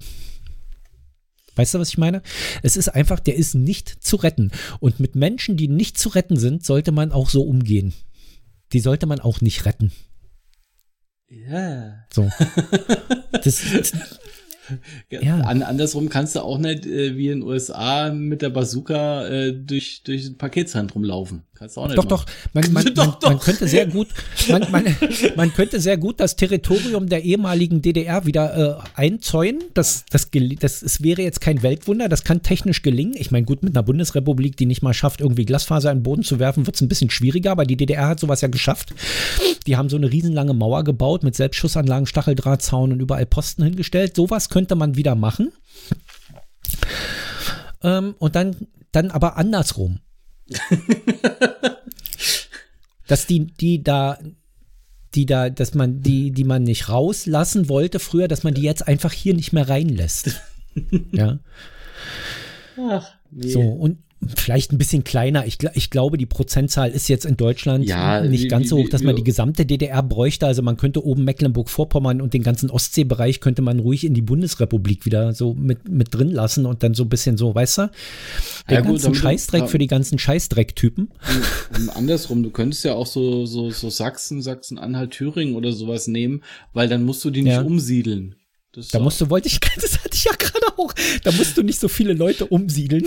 Weißt 1.58 1.74
du, 1.74 1.80
was 1.80 1.90
ich 1.90 1.98
meine? 1.98 2.22
Es 2.64 2.78
ist 2.78 2.90
einfach, 2.90 3.20
der 3.20 3.36
ist 3.36 3.56
nicht 3.56 3.90
zu 4.04 4.18
retten. 4.18 4.52
Und 4.80 5.00
mit 5.00 5.16
Menschen, 5.16 5.58
die 5.58 5.68
nicht 5.68 5.98
zu 5.98 6.10
retten 6.10 6.38
sind, 6.38 6.66
sollte 6.66 6.92
man 6.92 7.12
auch 7.12 7.30
so 7.30 7.44
umgehen. 7.44 7.94
Die 8.74 8.80
sollte 8.80 9.06
man 9.06 9.20
auch 9.20 9.42
nicht 9.42 9.66
retten. 9.66 9.92
Ja. 11.30 12.06
So. 12.14 12.30
Das, 13.44 13.62
ja. 15.10 15.42
An, 15.42 15.62
andersrum 15.62 16.10
kannst 16.10 16.36
du 16.36 16.42
auch 16.42 16.58
nicht 16.58 16.86
äh, 16.86 17.16
wie 17.16 17.28
in 17.30 17.40
den 17.40 17.48
USA 17.48 18.12
mit 18.12 18.42
der 18.42 18.50
Bazooka 18.50 19.28
äh, 19.28 19.54
durch, 19.54 20.04
durch 20.04 20.28
ein 20.28 20.38
Paketzentrum 20.38 21.04
laufen. 21.04 21.44
Kannst 21.58 21.76
du 21.76 21.82
auch 21.82 21.88
nicht 21.88 21.98
doch, 21.98 22.06
machen. 22.06 22.26
doch, 22.54 22.54
man, 22.54 22.74
man, 22.74 22.86
doch, 22.94 23.06
man, 23.06 23.16
doch. 23.20 23.30
man 23.30 23.40
könnte 23.40 23.68
sehr 23.68 23.88
gut, 23.88 24.08
man, 24.50 24.72
man, 24.72 24.86
man 25.36 25.54
könnte 25.54 25.80
sehr 25.80 25.98
gut 25.98 26.20
das 26.20 26.36
Territorium 26.36 27.10
der 27.10 27.24
ehemaligen 27.24 27.82
DDR 27.82 28.26
wieder 28.28 28.84
äh, 28.96 29.00
einzäunen. 29.00 29.64
Das, 29.74 30.06
das, 30.12 30.30
das, 30.60 30.80
das 30.82 31.04
wäre 31.04 31.24
jetzt 31.24 31.42
kein 31.42 31.64
Weltwunder, 31.64 32.10
das 32.10 32.24
kann 32.24 32.44
technisch 32.44 32.84
gelingen. 32.84 33.16
Ich 33.18 33.32
meine, 33.32 33.46
gut, 33.46 33.64
mit 33.64 33.76
einer 33.76 33.84
Bundesrepublik, 33.84 34.56
die 34.56 34.68
nicht 34.68 34.84
mal 34.84 34.94
schafft, 34.94 35.20
irgendwie 35.20 35.46
Glasfaser 35.46 35.92
in 35.92 36.00
den 36.00 36.04
Boden 36.04 36.24
zu 36.24 36.38
werfen, 36.38 36.68
wird 36.68 36.76
es 36.76 36.82
ein 36.82 36.90
bisschen 36.90 37.10
schwieriger, 37.10 37.52
aber 37.52 37.66
die 37.66 37.78
DDR 37.78 38.08
hat 38.08 38.20
sowas 38.20 38.42
ja 38.42 38.50
geschafft. 38.50 38.94
Die 39.66 39.78
haben 39.78 39.90
so 39.90 39.98
eine 39.98 40.12
riesenlange 40.12 40.54
Mauer 40.54 40.84
gebaut 40.84 41.24
mit 41.24 41.36
Selbstschussanlagen, 41.36 42.06
Stacheldrahtzaun 42.06 42.92
und 42.92 43.00
überall 43.00 43.26
Posten 43.26 43.64
hingestellt. 43.64 44.16
Sowas 44.16 44.50
könnte 44.50 44.57
man 44.76 44.96
wieder 44.96 45.16
machen. 45.16 45.52
Ähm, 47.84 48.16
und 48.20 48.36
dann, 48.36 48.56
dann 48.92 49.12
aber 49.12 49.38
andersrum. 49.38 50.00
dass 53.08 53.26
die, 53.26 53.48
die 53.48 53.84
da, 53.84 54.18
die 55.16 55.26
da, 55.26 55.50
dass 55.50 55.74
man, 55.74 56.02
die, 56.02 56.32
die 56.32 56.44
man 56.44 56.64
nicht 56.64 56.90
rauslassen 56.90 57.70
wollte 57.70 58.00
früher, 58.00 58.28
dass 58.28 58.44
man 58.44 58.54
die 58.54 58.62
jetzt 58.62 58.88
einfach 58.88 59.14
hier 59.14 59.34
nicht 59.34 59.54
mehr 59.54 59.70
reinlässt. 59.70 60.42
ja. 61.12 61.40
Ach, 62.78 63.10
nee. 63.32 63.50
So, 63.50 63.62
und, 63.62 64.04
Vielleicht 64.36 64.72
ein 64.72 64.78
bisschen 64.78 65.04
kleiner. 65.04 65.46
Ich, 65.46 65.58
ich, 65.74 65.90
glaube, 65.90 66.18
die 66.18 66.26
Prozentzahl 66.26 66.90
ist 66.90 67.08
jetzt 67.08 67.26
in 67.26 67.38
Deutschland 67.38 67.86
ja, 67.86 68.22
nicht 68.22 68.50
ganz 68.50 68.70
so 68.70 68.78
hoch, 68.78 68.90
dass 68.90 69.04
man 69.04 69.16
die 69.16 69.24
gesamte 69.24 69.66
DDR 69.66 70.04
bräuchte. 70.04 70.46
Also 70.46 70.62
man 70.62 70.78
könnte 70.78 71.06
oben 71.06 71.24
Mecklenburg-Vorpommern 71.24 72.22
und 72.22 72.34
den 72.34 72.44
ganzen 72.44 72.70
Ostseebereich 72.70 73.40
könnte 73.40 73.62
man 73.62 73.80
ruhig 73.80 74.06
in 74.06 74.14
die 74.14 74.22
Bundesrepublik 74.22 75.06
wieder 75.06 75.34
so 75.34 75.54
mit, 75.54 75.90
mit 75.90 76.14
drin 76.14 76.32
lassen 76.32 76.66
und 76.66 76.84
dann 76.84 76.94
so 76.94 77.04
ein 77.04 77.10
bisschen 77.10 77.38
so, 77.38 77.54
weißt 77.54 77.78
du, 77.78 77.82
den 78.70 78.76
ja, 78.76 78.82
ganzen 78.82 79.08
gut, 79.14 79.18
Scheißdreck 79.18 79.62
du, 79.64 79.68
für 79.68 79.78
die 79.78 79.88
ganzen 79.88 80.20
Scheißdreck-Typen. 80.20 81.10
Andersrum, 81.96 82.44
du 82.44 82.50
könntest 82.50 82.84
ja 82.86 82.94
auch 82.94 83.08
so, 83.08 83.46
so, 83.46 83.70
so 83.72 83.90
Sachsen, 83.90 84.42
Sachsen-Anhalt, 84.42 85.12
Thüringen 85.12 85.56
oder 85.56 85.72
sowas 85.72 86.08
nehmen, 86.08 86.44
weil 86.74 86.88
dann 86.90 87.04
musst 87.04 87.24
du 87.26 87.30
die 87.30 87.44
nicht 87.44 87.54
ja. 87.54 87.62
umsiedeln. 87.62 88.36
da 88.92 89.00
musst 89.00 89.22
du, 89.22 89.30
wollte 89.30 89.48
ich, 89.48 89.60
das 89.82 90.04
hatte 90.04 90.14
ich 90.14 90.26
ja 90.26 90.34
gerade 90.38 90.78
auch, 90.78 90.94
da 91.24 91.32
musst 91.32 91.58
du 91.58 91.64
nicht 91.64 91.80
so 91.80 91.88
viele 91.88 92.14
Leute 92.14 92.46
umsiedeln. 92.46 93.06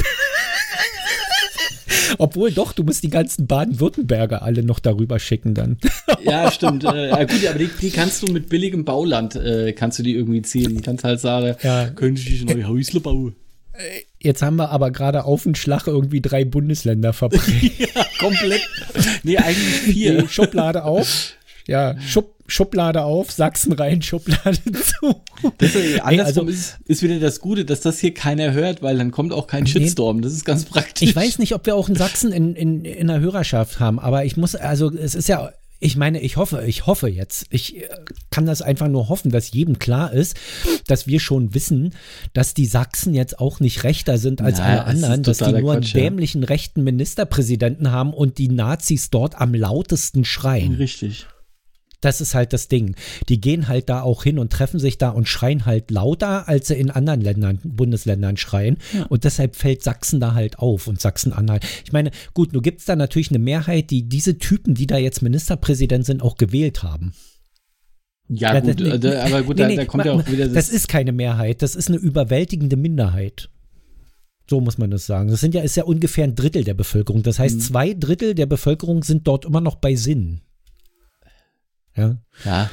Obwohl 2.18 2.50
doch, 2.52 2.72
du 2.72 2.82
musst 2.82 3.02
die 3.02 3.10
ganzen 3.10 3.46
Baden-Württemberger 3.46 4.42
alle 4.42 4.62
noch 4.62 4.78
darüber 4.78 5.18
schicken 5.18 5.54
dann. 5.54 5.78
ja, 6.24 6.50
stimmt. 6.50 6.84
Äh, 6.84 7.26
gut, 7.26 7.46
aber 7.46 7.58
die, 7.58 7.70
die, 7.80 7.90
kannst 7.90 8.22
du 8.22 8.32
mit 8.32 8.48
billigem 8.48 8.84
Bauland, 8.84 9.36
äh, 9.36 9.72
kannst 9.72 9.98
du 9.98 10.02
die 10.02 10.14
irgendwie 10.14 10.42
ziehen. 10.42 10.76
Du 10.76 10.82
kannst 10.82 11.04
halt 11.04 11.20
sagen, 11.20 11.56
ja. 11.62 11.88
könnte 11.90 12.20
ich 12.22 12.44
neue 12.44 12.66
Häusle 12.66 13.00
bauen. 13.00 13.34
Äh, 13.72 14.02
jetzt 14.18 14.42
haben 14.42 14.56
wir 14.56 14.70
aber 14.70 14.90
gerade 14.90 15.24
auf 15.24 15.44
den 15.44 15.54
Schlag 15.54 15.86
irgendwie 15.86 16.20
drei 16.20 16.44
Bundesländer 16.44 17.12
verbrannt. 17.12 17.62
ja, 17.78 18.04
komplett. 18.18 18.62
Nee, 19.22 19.38
eigentlich 19.38 19.80
vier. 19.94 20.22
Die 20.22 20.28
Schublade 20.28 20.84
auf. 20.84 21.34
Ja, 21.66 21.96
Schub, 22.00 22.34
Schublade 22.50 23.04
auf, 23.04 23.30
Sachsen 23.30 23.72
rein, 23.72 24.02
Schublade 24.02 24.58
zu. 24.72 25.22
Das, 25.58 25.74
äh, 25.74 26.00
andersrum 26.00 26.46
also, 26.46 26.58
ist, 26.58 26.78
ist 26.86 27.02
wieder 27.02 27.18
das 27.18 27.40
Gute, 27.40 27.64
dass 27.64 27.80
das 27.80 27.98
hier 27.98 28.14
keiner 28.14 28.52
hört, 28.52 28.82
weil 28.82 28.98
dann 28.98 29.10
kommt 29.10 29.32
auch 29.32 29.46
kein 29.46 29.66
Shitstorm. 29.66 30.22
Das 30.22 30.32
ist 30.32 30.44
ganz 30.44 30.64
praktisch. 30.64 31.08
Ich 31.08 31.16
weiß 31.16 31.38
nicht, 31.38 31.54
ob 31.54 31.66
wir 31.66 31.76
auch 31.76 31.88
in 31.88 31.96
Sachsen 31.96 32.32
in, 32.32 32.54
in, 32.54 32.84
in 32.84 33.06
der 33.06 33.20
Hörerschaft 33.20 33.80
haben, 33.80 33.98
aber 33.98 34.24
ich 34.24 34.36
muss, 34.36 34.54
also 34.54 34.90
es 34.90 35.14
ist 35.14 35.28
ja 35.28 35.50
ich 35.80 35.96
meine, 35.96 36.20
ich 36.20 36.36
hoffe, 36.36 36.62
ich 36.66 36.86
hoffe 36.86 37.08
jetzt, 37.08 37.46
ich 37.48 37.78
äh, 37.78 37.88
kann 38.30 38.44
das 38.44 38.60
einfach 38.60 38.88
nur 38.88 39.08
hoffen, 39.08 39.30
dass 39.30 39.50
jedem 39.50 39.78
klar 39.78 40.12
ist, 40.12 40.36
dass 40.86 41.06
wir 41.06 41.20
schon 41.20 41.54
wissen, 41.54 41.94
dass 42.34 42.52
die 42.52 42.66
Sachsen 42.66 43.14
jetzt 43.14 43.40
auch 43.40 43.60
nicht 43.60 43.82
rechter 43.82 44.18
sind 44.18 44.42
als 44.42 44.58
Na, 44.58 44.64
alle 44.64 44.84
anderen, 44.84 45.22
dass 45.22 45.38
die 45.38 45.50
nur 45.50 45.74
Quatsch, 45.74 45.96
einen 45.96 46.04
dämlichen 46.04 46.44
rechten 46.44 46.84
Ministerpräsidenten 46.84 47.90
haben 47.90 48.12
und 48.12 48.36
die 48.36 48.48
Nazis 48.48 49.08
dort 49.08 49.40
am 49.40 49.54
lautesten 49.54 50.26
schreien. 50.26 50.74
Richtig. 50.74 51.26
Das 52.00 52.20
ist 52.20 52.34
halt 52.34 52.52
das 52.52 52.68
Ding. 52.68 52.94
Die 53.28 53.40
gehen 53.40 53.68
halt 53.68 53.88
da 53.88 54.02
auch 54.02 54.22
hin 54.22 54.38
und 54.38 54.52
treffen 54.52 54.80
sich 54.80 54.96
da 54.96 55.10
und 55.10 55.28
schreien 55.28 55.66
halt 55.66 55.90
lauter, 55.90 56.48
als 56.48 56.68
sie 56.68 56.74
in 56.76 56.90
anderen 56.90 57.20
Ländern, 57.20 57.58
Bundesländern 57.62 58.36
schreien. 58.36 58.78
Ja. 58.92 59.06
Und 59.06 59.24
deshalb 59.24 59.56
fällt 59.56 59.82
Sachsen 59.82 60.20
da 60.20 60.34
halt 60.34 60.58
auf 60.58 60.86
und 60.86 61.00
Sachsen-Anhalt. 61.00 61.64
Ich 61.84 61.92
meine, 61.92 62.10
gut, 62.32 62.52
nur 62.52 62.62
gibt 62.62 62.80
es 62.80 62.86
da 62.86 62.96
natürlich 62.96 63.30
eine 63.30 63.38
Mehrheit, 63.38 63.90
die 63.90 64.08
diese 64.08 64.38
Typen, 64.38 64.74
die 64.74 64.86
da 64.86 64.96
jetzt 64.96 65.22
Ministerpräsident 65.22 66.06
sind, 66.06 66.22
auch 66.22 66.36
gewählt 66.36 66.82
haben. 66.82 67.12
Ja, 68.32 68.54
ja 68.54 68.60
gut, 68.60 69.04
das, 69.04 69.16
aber 69.16 69.42
gut, 69.42 69.58
nee, 69.58 69.66
nee, 69.66 69.76
da, 69.76 69.84
kommt 69.84 70.04
ja 70.04 70.12
auch 70.12 70.26
wieder 70.28 70.44
das. 70.44 70.54
Das 70.54 70.68
ist 70.68 70.88
keine 70.88 71.10
Mehrheit, 71.10 71.62
das 71.62 71.74
ist 71.74 71.88
eine 71.88 71.96
überwältigende 71.96 72.76
Minderheit. 72.76 73.50
So 74.48 74.60
muss 74.60 74.78
man 74.78 74.90
das 74.90 75.06
sagen. 75.06 75.30
Das 75.30 75.40
sind 75.40 75.54
ja, 75.54 75.62
ist 75.62 75.76
ja 75.76 75.84
ungefähr 75.84 76.24
ein 76.24 76.34
Drittel 76.34 76.64
der 76.64 76.74
Bevölkerung. 76.74 77.22
Das 77.22 77.38
heißt, 77.38 77.56
mhm. 77.56 77.60
zwei 77.60 77.94
Drittel 77.94 78.34
der 78.34 78.46
Bevölkerung 78.46 79.02
sind 79.02 79.26
dort 79.26 79.44
immer 79.44 79.60
noch 79.60 79.76
bei 79.76 79.94
Sinn. 79.96 80.40
Ja. 81.96 82.16
Ja. 82.44 82.70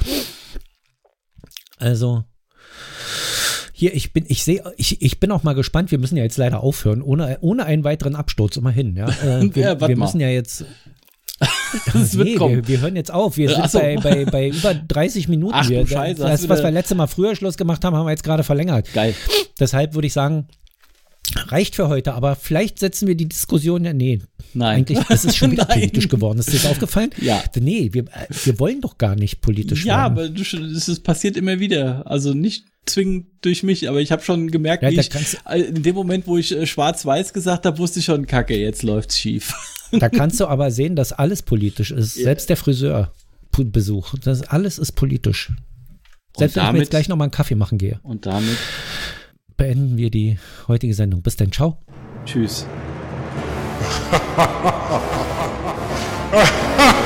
Also, 1.77 2.23
hier, 3.71 3.93
ich 3.93 4.11
bin, 4.11 4.25
ich 4.27 4.43
sehe, 4.43 4.63
ich, 4.75 5.03
ich 5.03 5.19
bin 5.19 5.31
auch 5.31 5.43
mal 5.43 5.53
gespannt. 5.53 5.91
Wir 5.91 5.99
müssen 5.99 6.17
ja 6.17 6.23
jetzt 6.23 6.37
leider 6.37 6.63
aufhören, 6.63 7.03
ohne, 7.03 7.37
ohne 7.41 7.65
einen 7.65 7.83
weiteren 7.83 8.15
Absturz 8.15 8.57
immerhin. 8.57 8.95
Ja, 8.95 9.07
äh, 9.23 9.53
wir, 9.53 9.63
ja, 9.63 9.87
wir 9.87 9.95
müssen 9.95 10.19
ja 10.19 10.29
jetzt. 10.29 10.65
das 11.93 12.13
nee, 12.13 12.25
wird 12.25 12.37
kommen. 12.37 12.55
Wir, 12.55 12.67
wir, 12.67 12.81
hören 12.81 12.95
jetzt 12.95 13.13
auf. 13.13 13.37
Wir 13.37 13.49
sind 13.53 13.69
so. 13.69 13.77
bei, 13.77 13.97
bei, 13.97 14.25
bei 14.25 14.47
über 14.49 14.73
30 14.73 15.27
Minuten. 15.27 15.53
Ach, 15.55 15.69
wir, 15.69 15.85
Scheiße, 15.85 16.21
das, 16.23 16.49
was 16.49 16.63
wir 16.63 16.71
letztes 16.71 16.97
Mal 16.97 17.05
früher 17.05 17.35
Schluss 17.35 17.55
gemacht 17.55 17.85
haben, 17.85 17.95
haben 17.95 18.07
wir 18.07 18.11
jetzt 18.11 18.23
gerade 18.23 18.43
verlängert. 18.43 18.91
Geil. 18.93 19.13
Deshalb 19.59 19.93
würde 19.93 20.07
ich 20.07 20.13
sagen, 20.13 20.47
reicht 21.35 21.75
für 21.75 21.87
heute, 21.87 22.13
aber 22.13 22.35
vielleicht 22.35 22.79
setzen 22.79 23.07
wir 23.07 23.15
die 23.15 23.27
Diskussion 23.27 23.83
ja, 23.85 23.93
nee, 23.93 24.19
Nein. 24.53 24.77
Eigentlich 24.77 25.09
ist 25.09 25.25
es 25.25 25.35
schon 25.35 25.51
wieder 25.51 25.65
politisch 25.65 26.07
geworden. 26.07 26.39
Ist 26.39 26.49
dir 26.49 26.57
das 26.57 26.65
aufgefallen? 26.65 27.11
Ja. 27.21 27.43
Nee, 27.59 27.89
wir, 27.91 28.05
wir 28.43 28.59
wollen 28.59 28.81
doch 28.81 28.97
gar 28.97 29.15
nicht 29.15 29.41
politisch 29.41 29.85
ja, 29.85 29.97
werden. 29.97 30.17
Ja, 30.17 30.25
aber 30.25 30.75
es 30.75 30.87
ist 30.87 31.03
passiert 31.03 31.37
immer 31.37 31.59
wieder. 31.59 32.09
Also 32.09 32.33
nicht 32.33 32.65
zwingend 32.85 33.27
durch 33.41 33.63
mich, 33.63 33.89
aber 33.89 33.99
ich 33.99 34.11
habe 34.11 34.23
schon 34.23 34.49
gemerkt, 34.49 34.83
ja, 34.83 34.89
wie 34.89 34.99
ich, 34.99 35.09
äh, 35.47 35.61
in 35.61 35.83
dem 35.83 35.95
Moment, 35.95 36.25
wo 36.25 36.37
ich 36.37 36.55
äh, 36.55 36.65
schwarz-weiß 36.65 37.33
gesagt 37.33 37.65
habe, 37.65 37.77
wusste 37.77 37.99
ich 37.99 38.05
schon, 38.05 38.25
kacke, 38.25 38.57
jetzt 38.57 38.83
läuft's 38.83 39.19
schief. 39.19 39.53
Da 39.91 40.09
kannst 40.09 40.39
du 40.39 40.47
aber 40.47 40.71
sehen, 40.71 40.95
dass 40.95 41.11
alles 41.11 41.43
politisch 41.43 41.91
ist. 41.91 42.15
Yeah. 42.15 42.25
Selbst 42.25 42.49
der 42.49 42.57
Friseurbesuch, 42.57 44.15
das 44.23 44.43
alles 44.43 44.79
ist 44.79 44.93
politisch. 44.93 45.51
Selbst 46.37 46.55
damit, 46.55 46.67
wenn 46.67 46.67
ich 46.67 46.73
mir 46.73 46.79
jetzt 46.79 46.89
gleich 46.91 47.09
nochmal 47.09 47.25
einen 47.25 47.31
Kaffee 47.31 47.55
machen 47.55 47.77
gehe. 47.77 47.99
Und 48.03 48.25
damit 48.25 48.57
beenden 49.57 49.97
wir 49.97 50.09
die 50.09 50.37
heutige 50.67 50.93
Sendung. 50.93 51.21
Bis 51.21 51.35
dann, 51.35 51.51
ciao. 51.51 51.77
Tschüss. 52.25 52.65